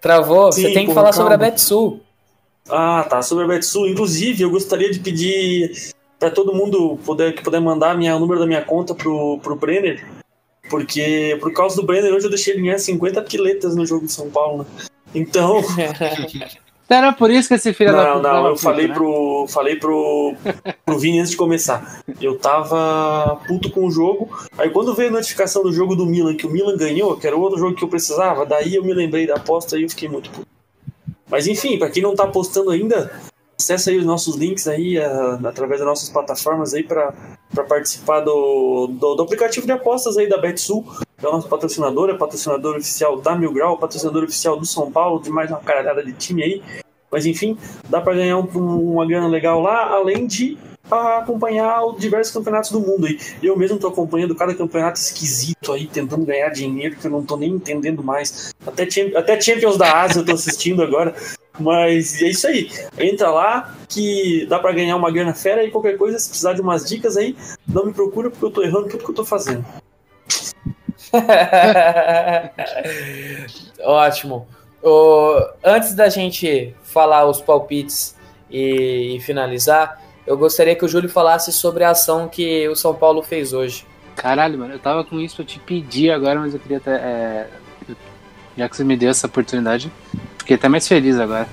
[0.02, 0.52] Travou?
[0.52, 1.52] Sim, Você tem que porra, falar sobre a calma.
[1.52, 2.02] Betsul.
[2.70, 3.22] Ah, tá.
[3.22, 3.88] Sobre a Betsul.
[3.88, 8.40] Inclusive, eu gostaria de pedir para todo mundo poder, que puder mandar minha, o número
[8.40, 10.06] da minha conta pro, pro Brenner.
[10.70, 14.12] Porque por causa do Brenner, hoje eu deixei ele ganhar 50 piletas no jogo de
[14.12, 14.86] São Paulo, né?
[15.14, 15.62] Então.
[16.90, 18.94] Era por isso que esse filho da Não, puta não, tava eu puto, falei né?
[18.94, 19.46] pro.
[19.50, 20.36] Falei pro,
[20.86, 22.02] pro Vini antes de começar.
[22.22, 24.30] Eu tava puto com o jogo.
[24.58, 27.36] Aí quando veio a notificação do jogo do Milan, que o Milan ganhou, que era
[27.36, 30.08] o outro jogo que eu precisava, daí eu me lembrei da aposta e eu fiquei
[30.08, 30.48] muito puto.
[31.30, 33.12] Mas enfim, pra quem não tá apostando ainda,
[33.60, 37.14] acessa aí os nossos links aí, ah, através das nossas plataformas aí pra
[37.68, 40.86] participar do, do, do aplicativo de apostas aí da BetSul.
[41.22, 45.20] É o nosso patrocinador, é patrocinador oficial da Mil Grau, patrocinador oficial do São Paulo,
[45.20, 46.62] de mais uma caralhada de time aí.
[47.12, 47.58] Mas enfim,
[47.90, 50.58] dá pra ganhar um- uma grana legal lá, além de
[50.90, 53.20] acompanhar os diversos campeonatos do mundo aí.
[53.42, 57.36] Eu mesmo tô acompanhando cada campeonato esquisito aí, tentando ganhar dinheiro que eu não tô
[57.36, 58.54] nem entendendo mais.
[58.66, 61.14] Até, até Champions da Ásia eu tô assistindo agora.
[61.60, 62.70] Mas é isso aí.
[63.00, 66.62] Entra lá que dá pra ganhar uma grana fera e qualquer coisa, se precisar de
[66.62, 67.36] umas dicas aí,
[67.68, 69.66] não me procura porque eu tô errando tudo que eu tô fazendo.
[73.84, 74.48] Ótimo.
[74.84, 78.16] O- antes da gente falar os palpites
[78.50, 82.94] e, e finalizar, eu gostaria que o Júlio falasse sobre a ação que o São
[82.94, 83.86] Paulo fez hoje.
[84.16, 86.92] Caralho, mano, eu tava com isso pra te pedir agora, mas eu queria até.
[86.96, 87.48] é,
[88.58, 89.92] já que você me deu essa oportunidade,
[90.48, 91.46] fiquei até mais feliz agora.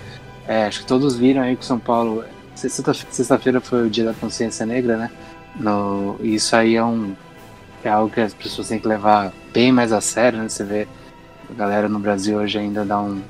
[0.47, 2.25] É, acho que todos viram aí que São Paulo.
[2.55, 5.11] Sexta- Sexta-feira foi o dia da consciência negra, né?
[5.57, 7.17] No, isso aí é um.
[7.83, 10.49] É algo que as pessoas têm que levar bem mais a sério, né?
[10.49, 10.87] Você vê
[11.51, 13.21] a galera no Brasil hoje ainda dá um,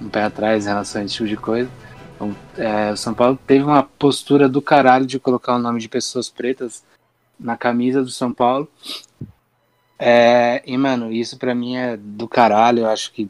[0.00, 1.68] um pé atrás em relação a esse tipo de coisa.
[2.14, 5.88] Então, é, o São Paulo teve uma postura do caralho de colocar o nome de
[5.88, 6.82] pessoas pretas
[7.38, 8.66] na camisa do São Paulo.
[9.98, 12.80] É, e, mano, isso pra mim é do caralho.
[12.80, 13.28] Eu acho que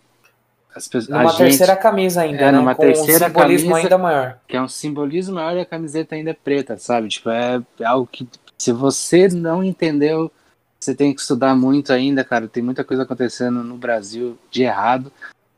[0.77, 1.09] as pessoas.
[1.09, 2.59] Numa a gente, terceira camisa ainda, É, né?
[2.59, 3.87] numa Com terceira um simbolismo camisa.
[3.87, 4.39] ainda maior.
[4.47, 7.09] que é um simbolismo maior e a camiseta ainda é preta, sabe?
[7.09, 10.31] Tipo, é, é algo que se você não entendeu,
[10.79, 12.47] você tem que estudar muito ainda, cara.
[12.49, 15.11] Tem muita coisa acontecendo no Brasil de errado.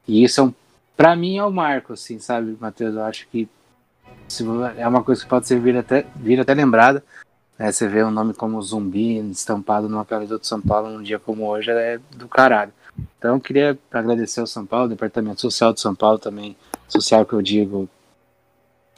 [0.06, 0.54] E isso é um,
[0.96, 2.94] pra mim é um marco, assim, sabe, Matheus?
[2.94, 3.48] Eu acho que
[4.28, 4.44] se
[4.76, 7.02] é uma coisa que pode ser vir até, vir até lembrada.
[7.58, 7.70] Né?
[7.72, 11.46] Você vê um nome como Zumbi estampado numa camisa do São Paulo num dia como
[11.46, 12.72] hoje é do caralho.
[13.18, 16.56] Então queria agradecer ao São Paulo, o Departamento Social de São Paulo também,
[16.88, 17.88] social que eu digo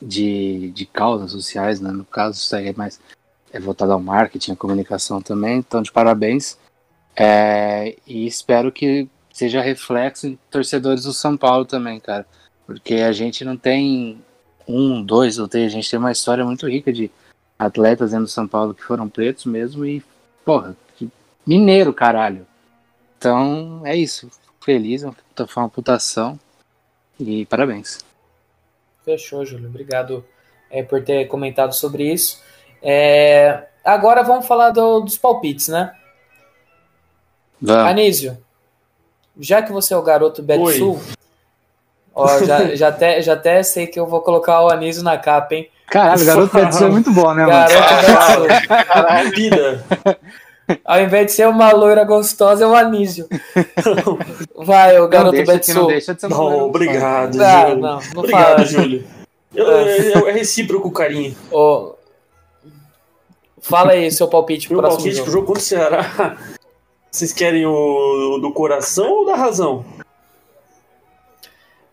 [0.01, 1.91] de, de causas sociais, né?
[1.91, 3.01] No caso, isso aí é mais
[3.53, 5.59] é voltado ao marketing, à comunicação também.
[5.59, 6.57] Então, de parabéns.
[7.17, 12.27] É, e espero que seja reflexo em torcedores do São Paulo também, cara.
[12.67, 14.23] Porque a gente não tem
[14.67, 17.11] um, dois, não tem, a gente tem uma história muito rica de
[17.59, 20.03] atletas dentro do São Paulo que foram pretos mesmo e,
[20.45, 20.77] porra,
[21.47, 22.47] mineiro, caralho.
[23.21, 24.31] Então, é isso.
[24.65, 26.41] Feliz, foi uma putação.
[27.19, 27.99] E parabéns.
[29.05, 29.69] Fechou, Júlio.
[29.69, 30.25] Obrigado
[30.71, 32.41] é, por ter comentado sobre isso.
[32.83, 35.95] É, agora vamos falar do- dos palpites, né?
[37.61, 37.91] Vamos.
[37.91, 38.39] Anísio,
[39.39, 40.47] já que você é o garoto Oi.
[40.47, 40.99] Betsul,
[42.15, 45.57] ó, já, já, até, já até sei que eu vou colocar o Anísio na capa,
[45.57, 45.71] hein?
[45.89, 47.69] Caralho, o garoto Betson é muito bom, né, mano?
[47.69, 49.31] Garoto Betsul.
[49.35, 49.85] Vida.
[50.85, 53.27] Ao invés de ser uma loira gostosa, é o Anísio.
[54.57, 57.77] Vai, o Não garoto deixa, que não deixa de ser uma Não, loira obrigado, Júlio.
[57.79, 58.65] não, não Obrigado, fala.
[58.65, 59.05] Júlio.
[59.55, 61.35] Eu- eu- É recíproco o carinho.
[61.51, 61.95] Ô,
[63.63, 65.33] Fala aí seu palpite pro Meu próximo palpite pro jogo.
[65.41, 66.37] jogo contra o Ceará.
[67.11, 69.85] Vocês querem o do coração ou da razão?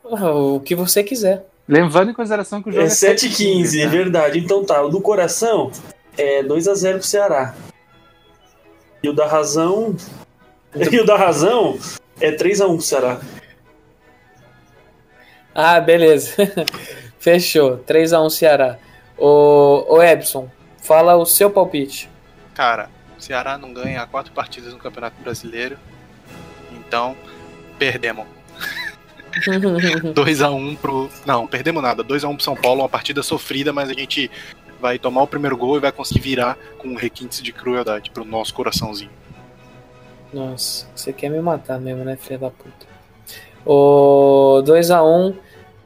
[0.10, 1.46] Ah, O que você quiser.
[1.68, 3.92] Levando em consideração que o jogo É é 7h15, é né?
[3.92, 4.40] verdade.
[4.40, 5.70] Então tá, o do coração
[6.18, 7.54] é 2x0 pro Ceará.
[9.08, 9.96] E o da razão.
[10.92, 11.80] E o da razão
[12.20, 13.22] é 3x1 pro Ceará.
[15.56, 16.36] Ah, beleza.
[17.18, 17.78] Fechou.
[17.88, 18.78] 3x1 Ceará.
[19.18, 20.52] Ô, ô Ebson,
[20.84, 22.10] fala o seu palpite.
[22.54, 25.78] Cara, o Ceará não ganha há quatro partidas no Campeonato Brasileiro.
[26.74, 27.16] Então,
[27.80, 28.28] perdemos.
[29.40, 31.10] 2x1 pro.
[31.26, 32.04] Não, perdemos nada.
[32.04, 34.30] 2x1 pro São Paulo, uma partida sofrida, mas a gente
[34.80, 38.54] vai tomar o primeiro gol e vai conseguir virar com requintes de crueldade pro nosso
[38.54, 39.12] coraçãozinho.
[40.34, 42.86] Nossa, você quer me matar mesmo, né, filha da puta?
[43.66, 45.36] O 2x1.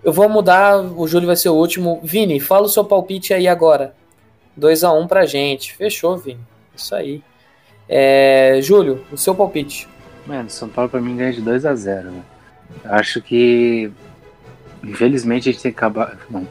[0.03, 1.99] Eu vou mudar, o Júlio vai ser o último.
[2.03, 3.95] Vini, fala o seu palpite aí agora.
[4.59, 5.73] 2x1 pra gente.
[5.75, 6.39] Fechou, Vini.
[6.75, 7.23] Isso aí.
[7.87, 9.87] É, Júlio, o seu palpite.
[10.25, 12.23] Mano, São Paulo pra mim ganha de 2 a 0 né?
[12.85, 13.91] Acho que.
[14.83, 16.17] Infelizmente a gente tem que acabar.
[16.29, 16.47] Não.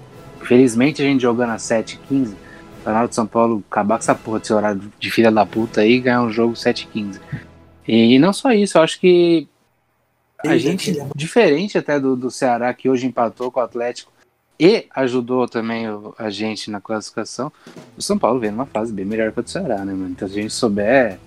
[0.51, 2.35] Infelizmente a gente jogando a 7 15
[2.83, 5.47] tá na hora de São Paulo acabar com essa porra desse horário de filha da
[5.47, 7.21] puta aí e ganhar um jogo 7 15
[7.87, 9.47] E não só isso, eu acho que
[10.45, 14.11] a gente, diferente até do, do Ceará, que hoje empatou com o Atlético
[14.59, 17.53] e ajudou também o- a gente na classificação,
[17.97, 20.09] o São Paulo vem numa fase bem melhor que a do Ceará, né, mano?
[20.11, 21.19] Então, se a gente souber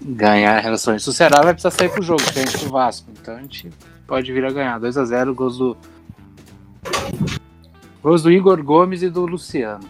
[0.00, 3.06] ganhar relações, o Ceará vai precisar sair pro jogo, diferente do Vasco.
[3.20, 3.68] Então, a gente
[4.06, 4.80] pode vir a ganhar.
[4.80, 5.76] 2x0, gols do.
[8.06, 9.84] Gols do Igor Gomes e do Luciano.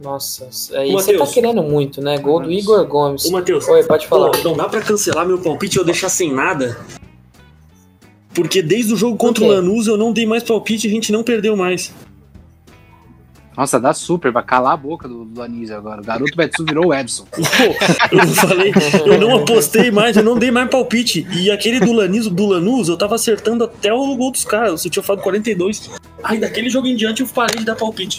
[0.00, 0.48] Nossa,
[0.78, 2.16] aí você tá querendo muito, né?
[2.16, 3.26] Gol do Igor Gomes.
[3.26, 4.30] Ô, Matheus, Oi, pode falar.
[4.30, 6.80] Pô, não dá pra cancelar meu palpite e eu deixar sem nada?
[8.32, 9.52] Porque desde o jogo contra o quê?
[9.52, 11.92] Lanús eu não dei mais palpite e a gente não perdeu mais.
[13.60, 16.00] Nossa, dá super, vai calar a boca do, do Anísio agora.
[16.00, 17.26] O garoto Betsu virou o Edson.
[17.26, 18.72] Pô, eu não falei,
[19.04, 21.28] eu não apostei mais, eu não dei mais palpite.
[21.30, 24.82] E aquele do Lanús, do Lanús eu tava acertando até o gol dos caras.
[24.82, 25.90] Eu tinha falado 42.
[26.24, 28.16] Aí daquele jogo em diante eu parei de dar palpite.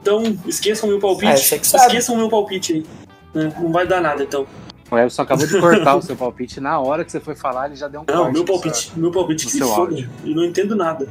[0.00, 1.32] Então, esqueçam meu palpite.
[1.32, 1.84] Ah, sabe.
[1.84, 2.86] esqueçam meu palpite aí.
[3.34, 3.52] né?
[3.60, 4.46] Não vai dar nada, então.
[4.90, 6.60] O Edson acabou de cortar o seu palpite.
[6.60, 8.92] Na hora que você foi falar, ele já deu um Não, corte meu palpite.
[8.96, 9.92] Meu palpite que se seu foda.
[9.92, 10.08] áudio.
[10.24, 11.06] Eu não entendo nada.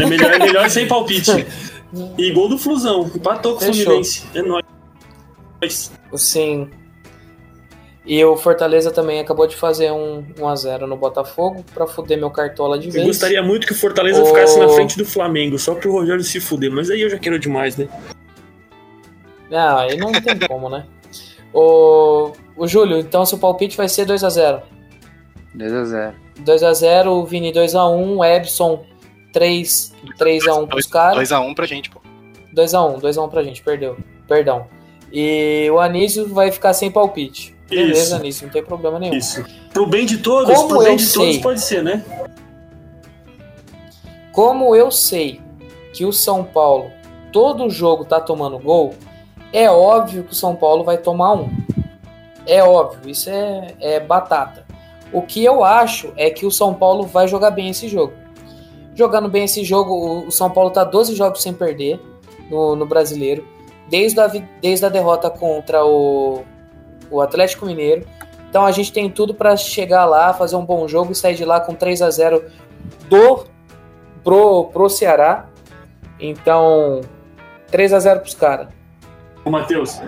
[0.00, 1.46] É melhor, é melhor sem palpite.
[2.18, 3.10] E gol do Flusão.
[3.14, 3.74] Empatou com o.
[3.74, 4.26] Fluminense.
[4.34, 5.90] É nóis.
[6.14, 6.70] Sim.
[8.06, 12.78] E o Fortaleza também acabou de fazer um 1x0 no Botafogo pra fuder meu cartola
[12.78, 13.06] de Eu vez.
[13.06, 14.26] gostaria muito que o Fortaleza Ô.
[14.26, 16.72] ficasse na frente do Flamengo, só pro Rogério se fuder.
[16.72, 17.88] Mas aí eu já quero demais, né?
[19.52, 20.86] Ah, aí não tem como, né?
[21.52, 24.62] O, o Júlio, então seu palpite vai ser 2x0.
[25.56, 26.14] 2x0.
[26.44, 28.84] 2x0, o Vini 2x1, o Ebson
[29.32, 31.28] 3, 3x1 pros caras.
[31.28, 32.00] 2x1 pra gente, pô.
[32.54, 33.96] 2x1, 2x1 pra gente, perdeu.
[34.26, 34.66] Perdão.
[35.12, 37.56] E o Anísio vai ficar sem palpite.
[37.68, 38.16] Beleza, Isso.
[38.16, 39.14] Anísio, não tem problema nenhum.
[39.14, 39.44] Isso.
[39.72, 41.22] Pro bem de todos, Como pro bem de sei?
[41.26, 42.04] todos pode ser, né?
[44.32, 45.40] Como eu sei
[45.92, 46.90] que o São Paulo,
[47.32, 48.94] todo jogo tá tomando gol,
[49.52, 51.50] é óbvio que o São Paulo vai tomar um.
[52.46, 54.64] É óbvio, isso é, é batata.
[55.12, 58.12] O que eu acho é que o São Paulo vai jogar bem esse jogo.
[58.94, 62.00] Jogando bem esse jogo, o- São Paulo tá 12 jogos sem perder
[62.50, 63.46] no, no brasileiro,
[63.88, 64.26] desde a,
[64.60, 66.42] desde a derrota contra o,
[67.10, 68.04] o Atlético Mineiro.
[68.48, 71.44] Então a gente tem tudo para chegar lá, fazer um bom jogo e sair de
[71.44, 72.44] lá com 3 a 0
[73.08, 73.44] do
[74.24, 75.46] pro, pro Ceará.
[76.18, 77.00] Então,
[77.70, 78.68] 3 a 0 pros caras.
[79.44, 80.00] Ô, Matheus,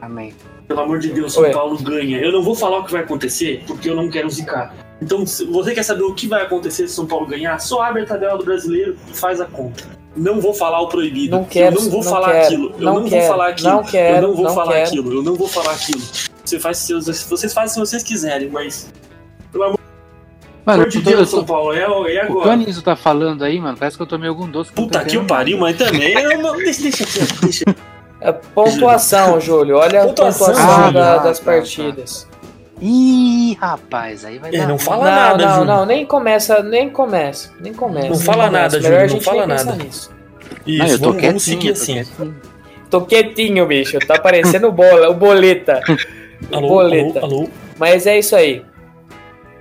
[0.00, 0.32] Amém.
[0.66, 1.50] pelo amor de Deus, São Oi.
[1.50, 2.18] Paulo ganha.
[2.18, 4.72] Eu não vou falar o que vai acontecer, porque eu não quero zicar.
[5.00, 8.02] Então, se você quer saber o que vai acontecer se São Paulo ganhar, só abre
[8.02, 9.84] a tabela do brasileiro e faz a conta.
[10.16, 11.36] Não vou falar o proibido.
[11.36, 12.64] Não quero, eu não vou não falar quero, aquilo.
[12.76, 13.70] Eu não não, quero, vou falar aquilo.
[13.70, 14.86] não quero, eu não vou não falar quero.
[14.88, 15.12] aquilo.
[15.14, 16.02] Eu não vou falar aquilo.
[16.44, 18.90] Você faz, seus- vocês fazem se vocês quiserem, mas.
[19.52, 19.78] Pelo amor
[20.66, 22.52] Mano, de Deus, São Paulo, é, é o que o agora.
[22.52, 24.70] Anísio tá falando aí, mano, parece que eu tomei algum doce.
[24.72, 26.12] Puta que o pariu, mas também.
[26.12, 27.64] eu não- deixa, deixa aqui, deixa.
[28.20, 29.76] É pontuação, Júlio.
[29.78, 30.92] Olha Pontuação, a pontuação Júlio.
[30.92, 32.28] da- Ah, das tá, partidas.
[32.80, 34.68] Ih, rapaz, aí vai É, dar.
[34.68, 34.78] não ruim.
[34.84, 35.66] fala não, nada, não, Júlio.
[35.66, 38.08] não, nem começa, nem começa, nem começa.
[38.08, 38.50] Não nem fala começa.
[38.62, 39.72] nada, Melhor Júlio, não gente fala nada.
[39.76, 40.10] nisso.
[40.66, 41.94] Isso, Não, eu tô vamos, quietinho, vamos seguir assim.
[41.94, 42.36] quietinho.
[42.90, 43.98] Tô quietinho, bicho.
[44.00, 45.80] Tá parecendo bola, o boleta.
[46.50, 47.20] Alô, Boleta.
[47.20, 47.48] alô, alô.
[47.78, 48.64] Mas é isso aí.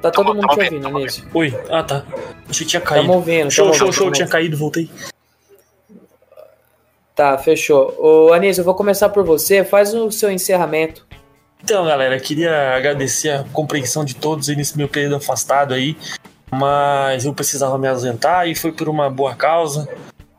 [0.01, 1.23] Tá todo Tamo- mundo tamo te ouvindo, ouvindo, Anísio.
[1.33, 2.03] Oi, ah tá.
[2.49, 3.01] Achei que tinha caído.
[3.05, 3.51] Tamo ouvindo.
[3.51, 4.89] Show, tamo show, show, tinha caído, voltei.
[7.15, 7.93] Tá, fechou.
[7.99, 9.63] Ô, Anísio, eu vou começar por você.
[9.63, 11.05] Faz o seu encerramento.
[11.63, 15.95] Então, galera, queria agradecer a compreensão de todos aí nesse meu período afastado aí,
[16.49, 19.87] mas eu precisava me ausentar e foi por uma boa causa,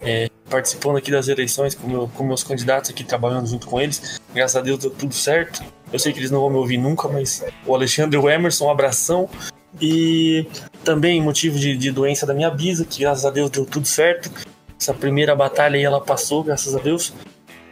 [0.00, 4.18] é, participando aqui das eleições com, meu, com meus candidatos aqui, trabalhando junto com eles.
[4.34, 5.62] Graças a Deus deu tudo certo.
[5.92, 8.66] Eu sei que eles não vão me ouvir nunca, mas o Alexandre e o Emerson,
[8.66, 9.28] um abração.
[9.80, 10.46] E
[10.84, 14.30] também motivo de, de doença da minha bisa, que graças a Deus deu tudo certo.
[14.80, 17.12] Essa primeira batalha aí ela passou, graças a Deus.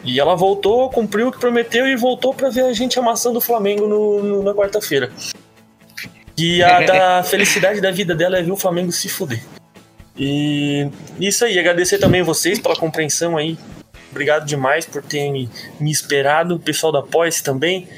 [0.05, 3.41] E ela voltou, cumpriu o que prometeu e voltou pra ver a gente amassando o
[3.41, 5.11] Flamengo no, no- na quarta-feira.
[6.37, 9.43] E a da felicidade da vida dela é ver o Flamengo se fuder.
[10.17, 10.89] E
[11.21, 13.57] isso aí, agradecer também vocês pela compreensão aí.
[14.11, 16.57] Obrigado demais por terem me, me esperado.
[16.57, 17.89] O pessoal da Pós também.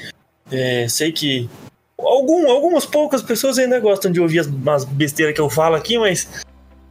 [0.51, 1.49] É, sei que
[1.97, 5.97] algum, algumas poucas pessoas ainda gostam de ouvir as, as besteiras que eu falo aqui,
[5.97, 6.27] mas,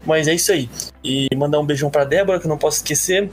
[0.06, 0.68] mas é isso aí.
[1.04, 3.30] E mandar um beijão pra Débora, que eu não posso esquecer.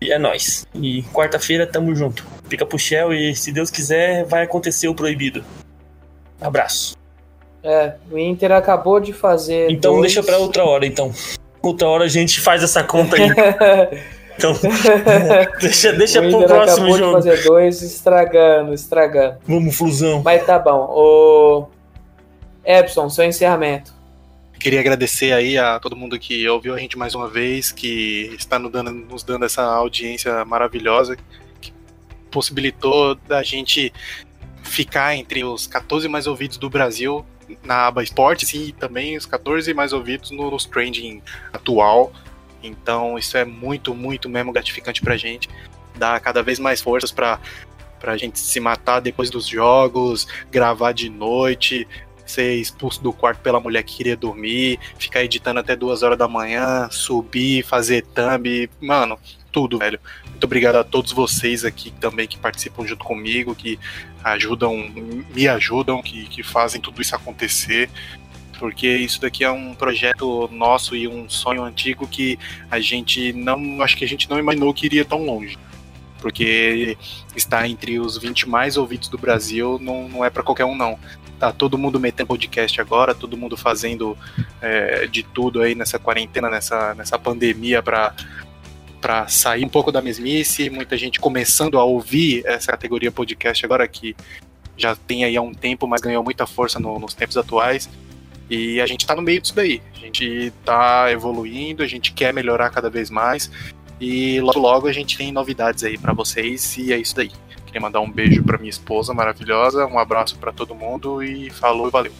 [0.00, 0.66] E é nóis.
[0.74, 2.24] E quarta-feira tamo junto.
[2.48, 5.44] Fica pro Shell e se Deus quiser vai acontecer o proibido.
[6.40, 6.96] Abraço.
[7.62, 9.68] É, o Inter acabou de fazer.
[9.70, 11.12] Então dois- deixa pra outra hora então.
[11.60, 13.28] Outra hora a gente faz essa conta aí.
[14.38, 14.52] Então
[15.60, 17.12] deixa, deixa o pro Inter próximo acabou de jogo.
[17.14, 19.36] fazer dois, estragando, estragando.
[19.44, 20.22] Vamos, Flusão.
[20.24, 20.86] Mas tá bom.
[20.94, 21.66] O
[22.64, 23.92] Epson, seu encerramento.
[24.58, 28.58] Queria agradecer aí a todo mundo que ouviu a gente mais uma vez, que está
[28.58, 31.16] nos dando, nos dando essa audiência maravilhosa,
[31.60, 31.72] que
[32.30, 33.92] possibilitou da gente
[34.64, 37.24] ficar entre os 14 mais ouvidos do Brasil
[37.62, 42.12] na aba esportes e também os 14 mais ouvidos nos trending atual.
[42.62, 45.48] Então isso é muito, muito mesmo gratificante pra gente.
[45.96, 47.40] Dá cada vez mais forças pra,
[48.00, 51.86] pra gente se matar depois dos jogos, gravar de noite,
[52.30, 56.28] ser expulso do quarto pela mulher que queria dormir, ficar editando até duas horas da
[56.28, 59.18] manhã, subir, fazer thumb, mano,
[59.50, 60.00] tudo, velho.
[60.28, 63.78] Muito obrigado a todos vocês aqui também que participam junto comigo, que
[64.22, 64.76] ajudam,
[65.34, 67.90] me ajudam, que, que fazem tudo isso acontecer.
[68.58, 72.38] Porque isso daqui é um projeto nosso e um sonho antigo que
[72.70, 73.82] a gente não.
[73.82, 75.58] Acho que a gente não imaginou que iria tão longe
[76.20, 76.96] porque
[77.36, 80.98] está entre os 20 mais ouvidos do Brasil não, não é para qualquer um não.
[81.38, 84.16] Tá todo mundo metendo podcast agora, todo mundo fazendo
[84.60, 88.14] é, de tudo aí nessa quarentena, nessa, nessa pandemia para
[89.00, 93.86] para sair um pouco da mesmice, muita gente começando a ouvir essa categoria podcast agora
[93.86, 94.16] que
[94.76, 97.88] já tem aí há um tempo, mas ganhou muita força no, nos tempos atuais.
[98.48, 99.82] E a gente está no meio disso daí.
[99.94, 103.50] A gente está evoluindo, a gente quer melhorar cada vez mais.
[104.00, 107.30] E logo logo a gente tem novidades aí para vocês e é isso daí.
[107.68, 111.88] Queria mandar um beijo para minha esposa maravilhosa, um abraço para todo mundo e falou
[111.88, 112.12] e valeu.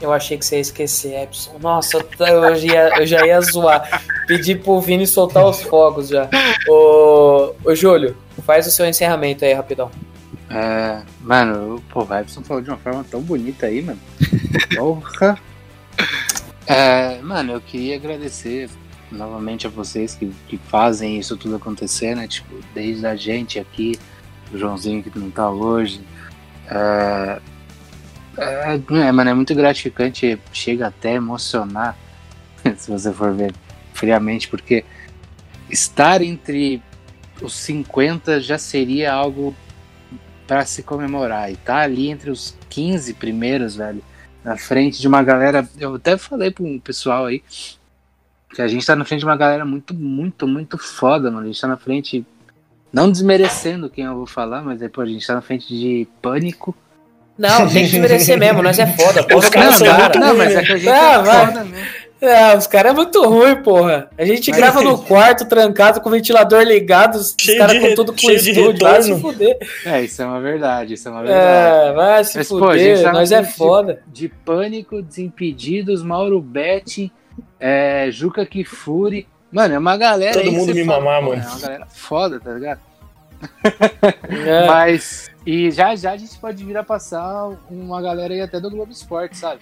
[0.00, 1.56] Eu achei que você ia esquecer, Epson.
[1.60, 4.02] Nossa, eu já, ia, eu já ia zoar.
[4.26, 6.28] Pedir pro Vini soltar os fogos já.
[6.68, 9.90] Ô, ô Júlio, faz o seu encerramento aí, rapidão.
[10.50, 14.00] É, mano, pô, o Epson falou de uma forma tão bonita aí, mano.
[14.76, 15.38] Porra.
[16.66, 18.68] É, mano, eu queria agradecer
[19.10, 22.26] novamente a vocês que, que fazem isso tudo acontecer, né?
[22.26, 23.98] Tipo, desde a gente aqui,
[24.52, 26.00] Joãozinho que não tá hoje.
[26.68, 27.40] É,
[28.36, 31.96] é, é, mano, é muito gratificante, chega até a emocionar,
[32.76, 33.54] se você for ver
[33.92, 34.84] friamente, porque
[35.70, 36.82] estar entre
[37.40, 39.54] os 50 já seria algo
[40.46, 41.50] para se comemorar.
[41.50, 44.02] E tá ali entre os 15 primeiros, velho,
[44.44, 45.68] na frente de uma galera.
[45.78, 47.42] Eu até falei para um pessoal aí
[48.54, 51.44] que a gente tá na frente de uma galera muito, muito, muito foda, mano.
[51.44, 52.24] A gente tá na frente.
[52.94, 56.74] Não desmerecendo quem eu vou falar, mas depois a gente tá na frente de Pânico.
[57.36, 59.24] Não, tem que desmerecer mesmo, nós é foda.
[59.24, 61.46] Pô, os caras são não, muito não, mas é que a gente Ah, é vai.
[61.46, 61.86] foda mesmo.
[62.20, 64.08] É, os caras é muito ruim, porra.
[64.16, 68.12] A gente Mas- grava no quarto, trancado, com o ventilador ligado, os caras com tudo
[68.14, 68.78] com estúdio.
[68.80, 69.58] Vai se fuder.
[69.84, 71.88] É, isso é uma verdade, isso é uma verdade.
[71.88, 74.02] É, vai se Mas, pô, a fuder, gente tá nós é frente de- foda.
[74.06, 77.12] De Pânico, Desimpedidos, Mauro Betti,
[77.60, 79.26] é, Juca Kifuri.
[79.54, 81.42] Mano, é uma galera Todo mundo me fala, mamar, pô, mano.
[81.42, 82.80] É uma galera foda, tá ligado?
[84.46, 84.66] É.
[84.66, 88.70] Mas, e já já a gente pode vir a passar uma galera aí até do
[88.70, 89.60] Globo Esporte, sabe?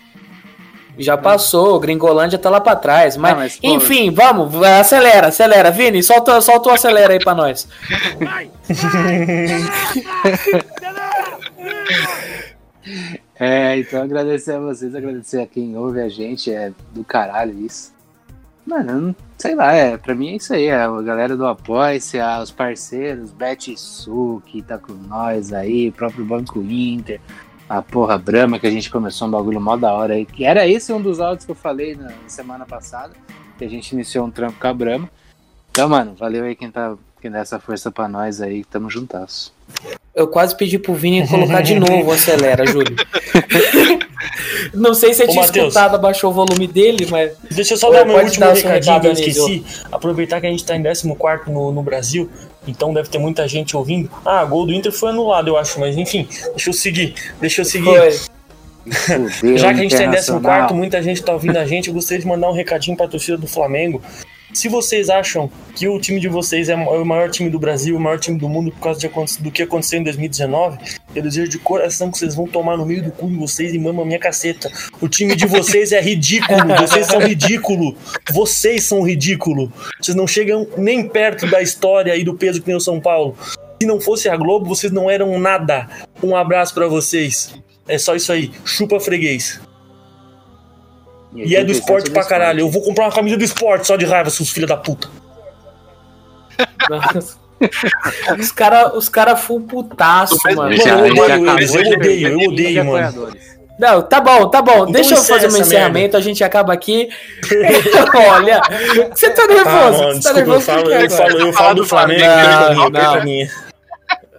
[0.97, 3.17] Já passou, o Gringolândia tá lá pra trás.
[3.17, 5.71] Mas, Ah, mas, pô, enfim, vamos, vai, acelera, acelera.
[5.71, 7.69] Vini, solta, solta o acelera aí pra nós.
[13.39, 17.93] É, então agradecer a vocês, agradecer a quem ouve a gente, é do caralho isso.
[18.65, 22.51] Mano, sei lá, é, pra mim é isso aí, é a galera do Apoia-se, os
[22.53, 27.21] parceiros, Bet Su, que tá com nós aí, próprio Banco Inter,
[27.69, 30.67] a porra Brahma, que a gente começou um bagulho mó da hora aí, que era
[30.67, 33.15] esse um dos áudios que eu falei na semana passada,
[33.59, 35.11] que a gente iniciou um trampo com a Brahma.
[35.71, 39.55] Então, mano, valeu aí quem tá quem dá essa força pra nós aí, tamo juntasso.
[40.23, 42.95] Eu quase pedi pro Vini colocar de novo o acelera, Júlio.
[44.73, 45.67] Não sei se você Ô, tinha Matheus.
[45.69, 47.33] escutado, abaixou o volume dele, mas.
[47.51, 49.65] Deixa eu só dar meu último dar recadinho que eu esqueci.
[49.91, 51.09] Aproveitar que a gente tá em 14
[51.49, 52.31] no, no Brasil,
[52.67, 54.09] então deve ter muita gente ouvindo.
[54.25, 57.15] Ah, gol do Inter foi anulado, eu acho, mas enfim, deixa eu seguir.
[57.41, 57.85] Deixa eu seguir.
[57.85, 58.11] Foi.
[59.57, 60.75] Já que a gente tá em 14, Internacional.
[60.75, 63.47] muita gente tá ouvindo a gente, eu gostaria de mandar um recadinho pra torcida do
[63.47, 64.01] Flamengo.
[64.53, 68.01] Se vocês acham que o time de vocês é o maior time do Brasil, o
[68.01, 69.09] maior time do mundo por causa de
[69.41, 70.79] do que aconteceu em 2019,
[71.15, 73.79] eu desejo de coração que vocês vão tomar no meio do cu de vocês e
[73.79, 74.71] mamam a minha caceta.
[75.01, 77.97] O time de vocês é ridículo, vocês são ridículo.
[78.31, 79.73] Vocês são ridículo.
[80.01, 83.37] Vocês não chegam nem perto da história e do peso que tem o São Paulo.
[83.81, 85.89] Se não fosse a Globo, vocês não eram nada.
[86.23, 87.55] Um abraço pra vocês.
[87.89, 88.51] É só isso aí.
[88.65, 89.61] Chupa freguês.
[91.35, 92.61] E é do esporte pra caralho.
[92.61, 95.09] Eu vou comprar uma camisa do esporte só de raiva, seus filhos da puta.
[96.89, 97.41] Nossa.
[98.39, 100.77] Os caras os cara full putaço, mano.
[100.77, 101.97] Já- Mano, eu já eles, de eu ver.
[101.97, 103.33] odeio, eu odeio, mano.
[103.79, 104.81] Não, tá bom, tá bom.
[104.81, 107.09] Então Deixa eu fazer meu essa encerramento, a gente acaba aqui.
[108.33, 108.61] Olha,
[109.15, 109.69] você tá nervoso.
[110.03, 112.91] Ah, mano, você tá desculpa, eu nervoso falo, eu falo, eu falo do Flamengo, Não,
[112.91, 113.63] não.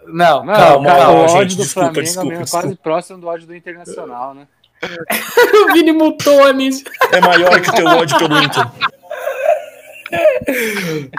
[0.05, 1.23] Não, Não, calma, calma.
[1.23, 2.79] o gente, ódio do desculpa, Flamengo desculpa, é quase desculpa.
[2.83, 4.47] próximo do ódio do Internacional, né?
[5.69, 6.83] O Vini mutou nisso.
[7.11, 8.65] É maior que o teu ódio pelo Inter.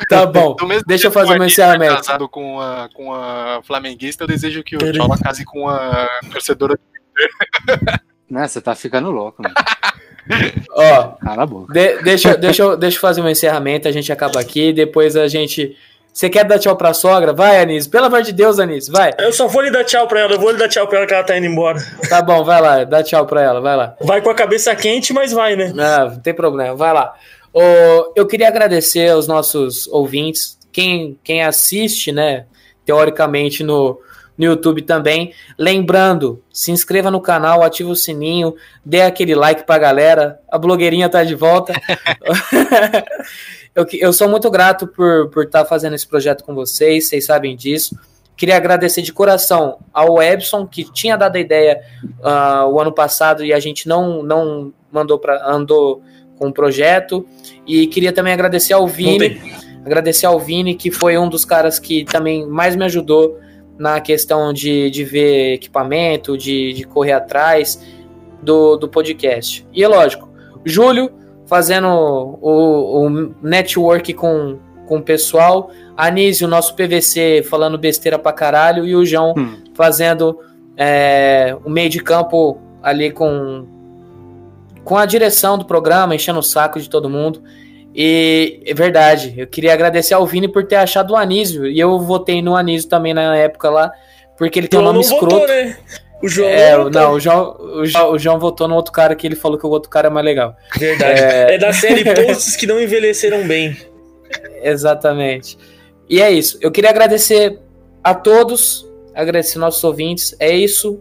[0.09, 0.55] Tá bom.
[0.67, 1.97] Mesmo Deixa eu que fazer o meu Anísio encerramento.
[1.97, 6.79] Casado com a, com a flamenguista, eu desejo que o Chola case com a torcedora.
[8.31, 9.55] Né, você tá ficando louco, mano.
[10.73, 11.73] Ó, Cala a boca.
[11.73, 15.29] de- deixa, deixa, eu- deixa eu fazer meu encerramento, a gente acaba aqui, depois a
[15.29, 15.77] gente.
[16.15, 17.33] Você quer dar tchau pra sogra?
[17.33, 17.91] Vai, Anísio.
[17.91, 19.13] Pelo amor de Deus, Anísio, vai.
[19.19, 21.07] Eu só vou lhe dar tchau pra ela, eu vou lhe dar tchau pra ela
[21.09, 21.85] que ela tá indo embora.
[22.09, 23.97] Tá bom, vai lá, dá tchau pra ela, vai lá.
[24.01, 25.73] Vai com a cabeça quente, mas vai, né?
[25.75, 27.15] Não, não tem problema, vai lá.
[27.53, 27.61] Ô,
[28.15, 32.45] eu queria agradecer aos nossos ouvintes, quem, quem assiste, né,
[32.87, 33.99] teoricamente no,
[34.37, 35.33] no YouTube também.
[35.59, 38.55] Lembrando, se inscreva no canal, ativa o sininho,
[38.85, 40.41] dê aquele like pra galera.
[40.51, 41.73] A blogueirinha tá de volta.
[43.75, 47.25] eu, eu sou muito grato por estar por tá fazendo esse projeto com vocês, vocês
[47.25, 47.99] sabem disso.
[48.37, 51.81] Queria agradecer de coração ao Ebson, que tinha dado a ideia
[52.23, 56.03] ah, o ano passado e a gente não, não mandou para andou
[56.37, 57.25] com o projeto.
[57.65, 59.41] E queria também agradecer ao Vini,
[59.85, 63.39] agradecer ao Vini, que foi um dos caras que também mais me ajudou
[63.79, 67.81] na questão de, de ver equipamento, de, de correr atrás
[68.43, 69.67] do, do podcast.
[69.73, 70.29] E é lógico,
[70.65, 71.11] Júlio
[71.47, 73.11] fazendo o, o
[73.43, 79.35] network com, com o pessoal, Anísio, nosso PVC, falando besteira pra caralho, e o João
[79.37, 79.57] Hum.
[79.75, 80.39] fazendo
[80.77, 83.67] é, o meio de campo ali com,
[84.83, 87.43] com a direção do programa, enchendo o saco de todo mundo.
[87.95, 91.99] E é verdade, eu queria agradecer ao Vini por ter achado o Anísio, e eu
[92.01, 93.93] votei no Anísio também na época lá,
[94.37, 95.31] porque ele tem um nome não escroto.
[95.37, 95.77] votou, né?
[96.21, 97.01] O João É, não votou.
[97.03, 99.67] não, o João, o, João, o João votou no outro cara que ele falou que
[99.67, 100.57] o outro cara é mais legal.
[100.77, 101.21] Verdade.
[101.21, 101.59] É...
[101.59, 103.77] da série Posts que não envelheceram bem.
[104.63, 105.57] Exatamente.
[106.09, 106.59] E é isso.
[106.61, 107.59] Eu queria agradecer
[108.03, 110.35] a todos, agradecer nossos ouvintes.
[110.41, 111.01] É isso.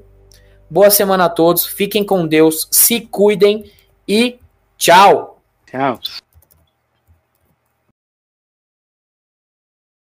[0.70, 1.66] Boa semana a todos.
[1.66, 3.64] Fiquem com Deus, se cuidem
[4.08, 4.38] e
[4.78, 5.42] tchau.
[5.66, 6.00] Tchau.